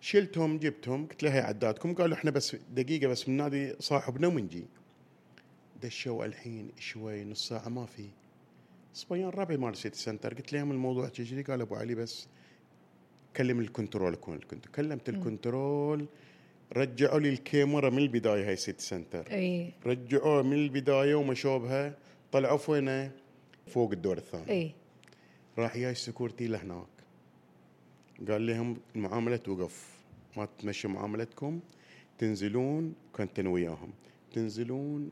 شلتهم 0.00 0.58
جبتهم 0.58 1.06
قلت 1.06 1.22
له 1.22 1.34
هي 1.34 1.40
عدادكم 1.40 1.94
قالوا 1.94 2.16
إحنا 2.16 2.30
بس 2.30 2.56
دقيقة 2.74 3.08
بس 3.08 3.28
من 3.28 3.36
نادي 3.36 3.74
صاحبنا 3.80 4.26
ونجي 4.28 4.64
دشوا 5.82 6.24
الحين 6.24 6.70
شوي 6.78 7.24
نص 7.24 7.48
ساعة 7.48 7.68
ما 7.68 7.86
في. 7.86 8.08
صبيان 8.94 9.28
ربعي 9.28 9.56
مال 9.56 9.76
سيتي 9.76 9.98
سنتر 9.98 10.34
قلت 10.34 10.52
لهم 10.52 10.70
الموضوع 10.70 11.08
تجري 11.08 11.42
قال 11.42 11.60
أبو 11.60 11.74
علي 11.74 11.94
بس 11.94 12.26
كلم 13.36 13.60
ال 13.60 13.67
control 13.67 14.14
كون 14.14 14.36
ال 14.36 14.41
control 14.41 14.74
كلمت 14.74 15.08
ال 15.08 15.20
control 15.20 16.06
رجعوا 16.72 17.20
لي 17.20 17.28
الكاميرا 17.28 17.90
من 17.90 17.98
البداية 17.98 18.48
هاي 18.48 18.56
سيتي 18.56 18.82
سنتر 18.84 19.26
أي. 19.30 19.72
رجعوها 19.86 20.42
من 20.42 20.52
البداية 20.52 21.14
ومشوا 21.14 21.58
بها 21.58 21.96
طلعوا 22.32 22.56
فوينة؟ 22.58 23.10
فوق 23.66 23.92
الدور 23.92 24.16
الثاني. 24.16 24.50
أي. 24.50 24.72
راح 25.58 25.76
جاي 25.78 25.90
ال 25.90 25.96
security 25.96 26.46
لهناك. 26.46 26.86
قال 28.28 28.46
لهم 28.46 28.76
المعاملة 28.96 29.36
توقف. 29.36 29.96
ما 30.36 30.48
تمشي 30.58 30.88
معاملتكم 30.88 31.60
تنزلون 32.18 32.94
كنت 33.12 33.38
أنا 33.38 33.50
وياهم. 33.50 33.92
تنزلون 34.32 35.10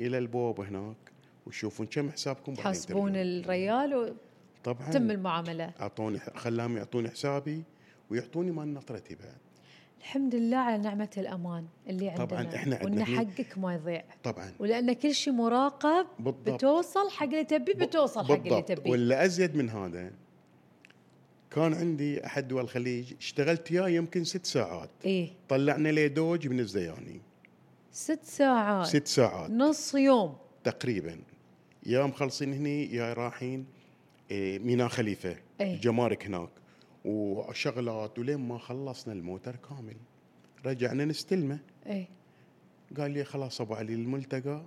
إلى 0.00 0.18
البوب 0.18 0.60
هناك 0.60 0.96
وتشوفون 1.46 1.86
كم 1.86 2.10
حسابكم 2.10 2.54
ترجعون. 2.54 3.16
الريال 3.16 4.14
طبعا. 4.64 4.88
وتم 4.88 5.10
المعاملة. 5.10 5.72
اعطوني 5.80 6.18
خلاهم 6.18 6.76
يعطوني 6.76 7.10
حسابي 7.10 7.62
ويعطوني 8.10 8.50
مال 8.50 8.74
نطرتي 8.74 9.14
بعد. 9.14 9.49
الحمد 10.00 10.34
لله 10.34 10.56
على 10.56 10.78
نعمة 10.82 11.08
الأمان 11.18 11.64
اللي 11.88 12.08
عندنا. 12.08 12.26
طبعاً 12.26 12.54
إحنا 12.54 12.76
وإن 12.82 12.86
عندنا 12.98 13.04
هني- 13.04 13.16
حقك 13.16 13.58
ما 13.58 13.74
يضيع. 13.74 14.04
طبعا. 14.22 14.52
ولأن 14.58 14.92
كل 14.92 15.14
شيء 15.14 15.32
مراقب 15.32 16.06
بالضبط. 16.18 16.50
بتوصل 16.50 17.10
حق 17.10 17.22
اللي 17.24 17.44
تبيه 17.44 17.72
بتوصل 17.74 18.24
حق 18.24 18.30
اللي 18.32 18.62
تبيه. 18.62 18.90
واللي 18.90 19.24
أزيد 19.24 19.56
من 19.56 19.70
هذا 19.70 20.10
كان 21.50 21.74
عندي 21.74 22.26
أحد 22.26 22.48
دول 22.48 22.64
الخليج 22.64 23.14
اشتغلت 23.18 23.72
وياه 23.72 23.88
يمكن 23.88 24.24
ست 24.24 24.46
ساعات. 24.46 24.90
إيه. 25.04 25.28
طلعنا 25.48 25.88
له 25.88 26.06
دوج 26.06 26.48
من 26.48 26.60
الزياني. 26.60 27.20
ست 27.92 28.20
ساعات. 28.24 28.86
ست 28.86 29.06
ساعات. 29.06 29.50
نص 29.50 29.94
يوم. 29.94 30.36
تقريبا. 30.64 31.18
يا 31.86 32.06
مخلصين 32.06 32.52
هني 32.52 32.94
يا 32.94 33.12
رايحين 33.12 33.66
إيه، 34.30 34.58
ميناء 34.58 34.88
خليفة. 34.88 35.36
إيه. 35.60 35.74
الجمارك 35.74 36.26
هناك. 36.26 36.48
وشغلات 37.04 38.18
ولين 38.18 38.36
ما 38.48 38.58
خلصنا 38.58 39.12
الموتر 39.12 39.56
كامل. 39.56 39.96
رجعنا 40.66 41.04
نستلمه. 41.04 41.58
إيه. 41.86 42.08
قال 42.96 43.10
لي 43.10 43.24
خلاص 43.24 43.60
أبو 43.60 43.74
علي 43.74 43.94
الملتقى 43.94 44.62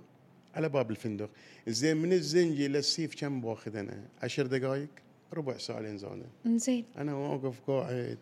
على 0.54 0.68
باب 0.68 0.90
الفندق. 0.90 1.30
زين 1.68 1.96
من 1.96 2.12
الزنجي 2.12 2.68
للسيف 2.68 3.14
كم 3.20 3.40
باخذ 3.40 3.76
أنا؟ 3.76 4.08
عشر 4.22 4.46
دقائق 4.46 4.88
ربع 5.32 5.58
ساعة 5.58 5.80
لين 5.80 5.98
زانه 5.98 6.26
زين. 6.46 6.84
أنا 6.98 7.14
واقف 7.14 7.60
قاعد 7.66 8.18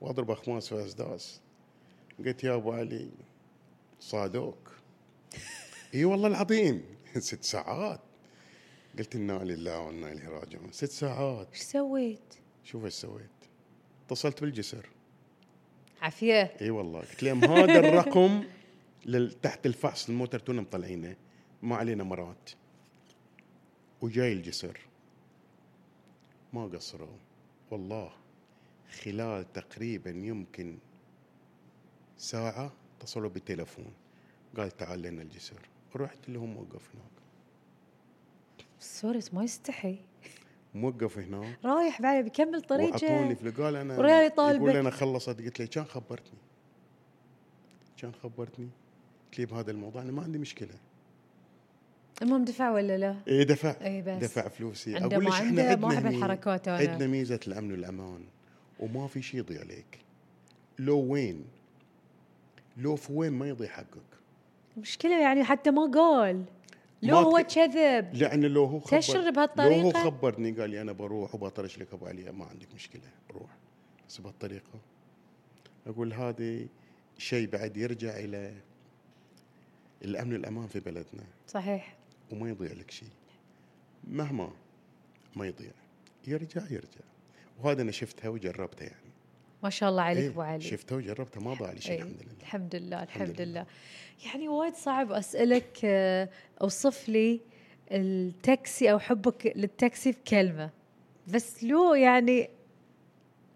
وأضرب 0.00 0.30
أخماس 0.30 0.68
في 0.68 0.84
أسداس. 0.84 1.40
قلت 2.18 2.44
يا 2.44 2.54
أبو 2.54 2.72
علي 2.72 3.08
صادوك 4.00 4.72
إي 5.94 6.04
والله 6.04 6.28
العظيم. 6.28 6.82
ست 7.18 7.44
ساعات. 7.44 8.00
قلت 8.98 9.16
إنا 9.16 9.32
لله 9.44 9.80
وإنا 9.80 10.12
إليه 10.12 10.28
راجعون. 10.28 10.72
ست 10.72 10.84
ساعات. 10.90 11.48
إيش 11.52 11.62
سويت؟ 11.62 12.34
شوف 12.64 12.84
إيش 12.84 12.92
سويت. 12.94 13.30
اتصلت 14.12 14.40
بالجسر. 14.40 14.88
عافية. 16.02 16.42
إي 16.60 16.70
والله. 16.70 17.00
قلت 17.00 17.22
لهم 17.22 17.44
هذا 17.44 17.78
الرقم 17.78 18.44
تحت 19.42 19.66
الفحص 19.66 20.08
الموتر 20.08 20.38
تونا 20.38 20.60
مطلعينه 20.60 21.16
ما 21.62 21.76
علينا 21.76 22.04
مرات. 22.04 22.50
وجاي 24.00 24.32
الجسر. 24.32 24.80
ما 26.52 26.66
قصروا. 26.66 27.16
والله 27.70 28.12
خلال 29.02 29.52
تقريبا 29.52 30.10
يمكن 30.10 30.78
ساعة 32.18 32.72
اتصلوا 33.00 33.30
بالتلفون 33.30 33.92
قال 34.56 34.70
تعال 34.76 35.02
لنا 35.02 35.22
الجسر. 35.22 35.68
رحت 35.96 36.28
لهم 36.28 36.54
موقف 36.54 36.88
هناك. 36.94 37.12
سوري 38.80 39.20
ما 39.32 39.44
يستحي. 39.44 39.98
موقف 40.74 41.18
هناك 41.18 41.58
رايح 41.64 42.02
بعد 42.02 42.24
بيكمل 42.24 42.62
طريقة. 42.62 43.34
فلوس 43.34 43.54
قال 43.54 43.76
أنا 43.76 43.98
وريال 43.98 44.26
يطالبك. 44.26 44.62
يقول 44.62 44.76
أنا 44.76 44.90
خلصت. 44.90 45.40
قلت 45.40 45.60
له 45.60 45.66
كان 45.66 45.84
خبرتني؟ 45.84 46.38
كان 47.96 48.12
خبرتني؟ 48.22 48.68
قلت 49.26 49.38
لي 49.38 49.46
بهذا 49.46 49.70
الموضوع 49.70 50.02
أنا 50.02 50.12
ما 50.12 50.22
عندي 50.22 50.38
مشكلة. 50.38 50.74
المهم 52.22 52.44
دفع 52.44 52.70
ولا 52.70 52.98
لا؟ 52.98 53.16
إيه 53.28 53.42
دفع. 53.42 53.76
اي 53.84 54.02
بس. 54.02 54.22
دفع 54.22 54.48
فلوسي. 54.48 54.96
عنده 54.96 55.16
أقول 55.16 55.24
لك 55.24 55.32
إحنا 55.32 55.62
عنده 55.62 55.76
ما 55.76 55.94
أحب 55.94 56.06
الحركات 56.06 56.68
أنا. 56.68 56.76
عندنا 56.76 57.06
ميزة 57.06 57.40
الأمن 57.46 57.72
والأمان 57.72 58.24
وما 58.80 59.06
في 59.06 59.22
شيء 59.22 59.40
يضيع 59.40 59.60
عليك. 59.60 59.98
لو 60.78 60.98
وين؟ 60.98 61.44
لو 62.76 62.96
في 62.96 63.12
وين 63.12 63.32
ما 63.32 63.48
يضيع 63.48 63.68
حقك. 63.68 64.02
المشكلة 64.76 65.20
يعني 65.20 65.44
حتى 65.44 65.70
ما 65.70 65.90
قال. 65.94 66.44
لو 67.02 67.16
هو 67.16 67.44
كذب. 67.54 68.14
لأن 68.14 68.44
لو 68.44 68.64
هو 68.64 68.80
خبر 68.80 68.98
تشر 68.98 69.30
لو 69.56 69.80
هو؟ 69.80 69.90
خبرني 69.90 70.52
قال 70.52 70.70
لي 70.70 70.80
أنا 70.80 70.92
بروح 70.92 71.34
وبطرش 71.34 71.78
لك 71.78 71.92
أبو 71.92 72.06
علي 72.06 72.32
ما 72.32 72.44
عندك 72.44 72.74
مشكلة 72.74 73.10
روح. 73.30 73.50
بس 74.08 74.18
بهالطريقة. 74.18 74.80
أقول 75.86 76.12
هذه 76.12 76.66
شيء 77.18 77.48
بعد 77.48 77.76
يرجع 77.76 78.16
إلى 78.16 78.54
الأمن 80.04 80.32
والامان 80.32 80.66
في 80.66 80.80
بلدنا. 80.80 81.24
صحيح. 81.48 81.96
وما 82.32 82.48
يضيع 82.48 82.72
لك 82.72 82.90
شيء. 82.90 83.08
مهما 84.04 84.52
ما 85.36 85.46
يضيع. 85.46 85.72
يرجع 86.26 86.62
يرجع. 86.70 87.00
وهذا 87.60 87.82
أنا 87.82 87.92
شفتها 87.92 88.28
وجربتها 88.28 88.86
يعني. 88.86 89.11
ما 89.62 89.70
شاء 89.70 89.88
الله 89.90 90.02
عليك 90.02 90.22
إيه، 90.22 90.28
ابو 90.30 90.42
علي 90.42 90.60
شفته 90.60 90.96
وجربته 90.96 91.40
ما 91.40 91.54
ضاع 91.54 91.72
لي 91.72 91.80
شيء 91.80 91.92
إيه، 91.92 92.02
الحمد 92.02 92.14
لله. 92.22 92.32
الحمد 92.42 92.74
لله 92.74 93.02
الحمد 93.02 93.40
لله. 93.40 93.66
يعني 94.26 94.48
وايد 94.48 94.74
صعب 94.74 95.12
أسألك 95.12 95.80
آه، 95.84 96.28
أوصف 96.62 97.08
لي 97.08 97.40
التاكسي 97.90 98.92
أو 98.92 98.98
حبك 98.98 99.52
للتاكسي 99.56 100.12
بكلمه 100.12 100.70
بس 101.28 101.64
لو 101.64 101.94
يعني 101.94 102.48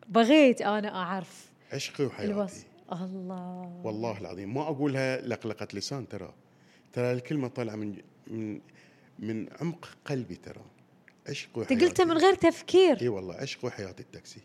بغيت 0.08 0.62
أنا 0.62 0.94
أعرف 0.94 1.50
عشقي 1.72 2.04
وحياتي. 2.04 2.32
الوصف. 2.32 2.64
الله. 2.92 3.80
والله 3.84 4.18
العظيم 4.20 4.54
ما 4.54 4.62
أقولها 4.62 5.20
لقلقة 5.20 5.68
لسان 5.74 6.08
ترى. 6.08 6.34
ترى 6.92 7.12
الكلمة 7.12 7.48
طالعة 7.48 7.76
من 7.76 7.96
من 8.26 8.60
من 9.18 9.48
عمق 9.60 9.88
قلبي 10.04 10.34
ترى. 10.36 10.64
عشق 11.28 11.58
وحياتي 11.58 11.86
قلتها 11.86 12.04
من 12.04 12.18
غير 12.18 12.34
تفكير. 12.34 13.00
إي 13.00 13.08
والله 13.08 13.34
عشق 13.34 13.64
وحياه 13.64 13.94
التاكسي. 14.00 14.40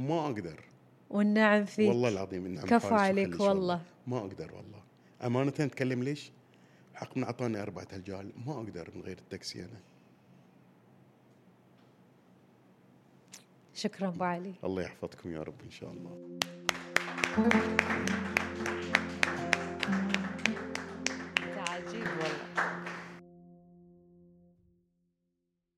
ما 0.00 0.26
أقدر. 0.26 0.64
والنعم 1.10 1.64
فيك. 1.64 1.88
والله 1.88 2.08
العظيم 2.08 2.46
النعم 2.46 2.66
كفو 2.66 2.88
خالص 2.88 3.02
عليك. 3.02 3.40
والله. 3.40 3.82
ما 4.06 4.18
أقدر 4.18 4.54
والله. 4.54 4.82
أمانة 5.24 5.50
تكلم 5.50 6.02
ليش؟ 6.02 6.32
حق 6.94 7.16
من 7.16 7.24
أعطاني 7.24 7.62
أربعة 7.62 7.86
هالجال 7.92 8.32
ما 8.46 8.52
أقدر 8.52 8.90
من 8.94 9.02
غير 9.02 9.18
التاكسي 9.18 9.60
أنا. 9.60 9.80
شكرا 13.74 14.08
أبو 14.08 14.24
علي. 14.24 14.54
الله 14.64 14.82
يحفظكم 14.82 15.32
يا 15.32 15.42
رب 15.42 15.60
إن 15.64 15.70
شاء 15.70 15.90
الله. 15.90 16.38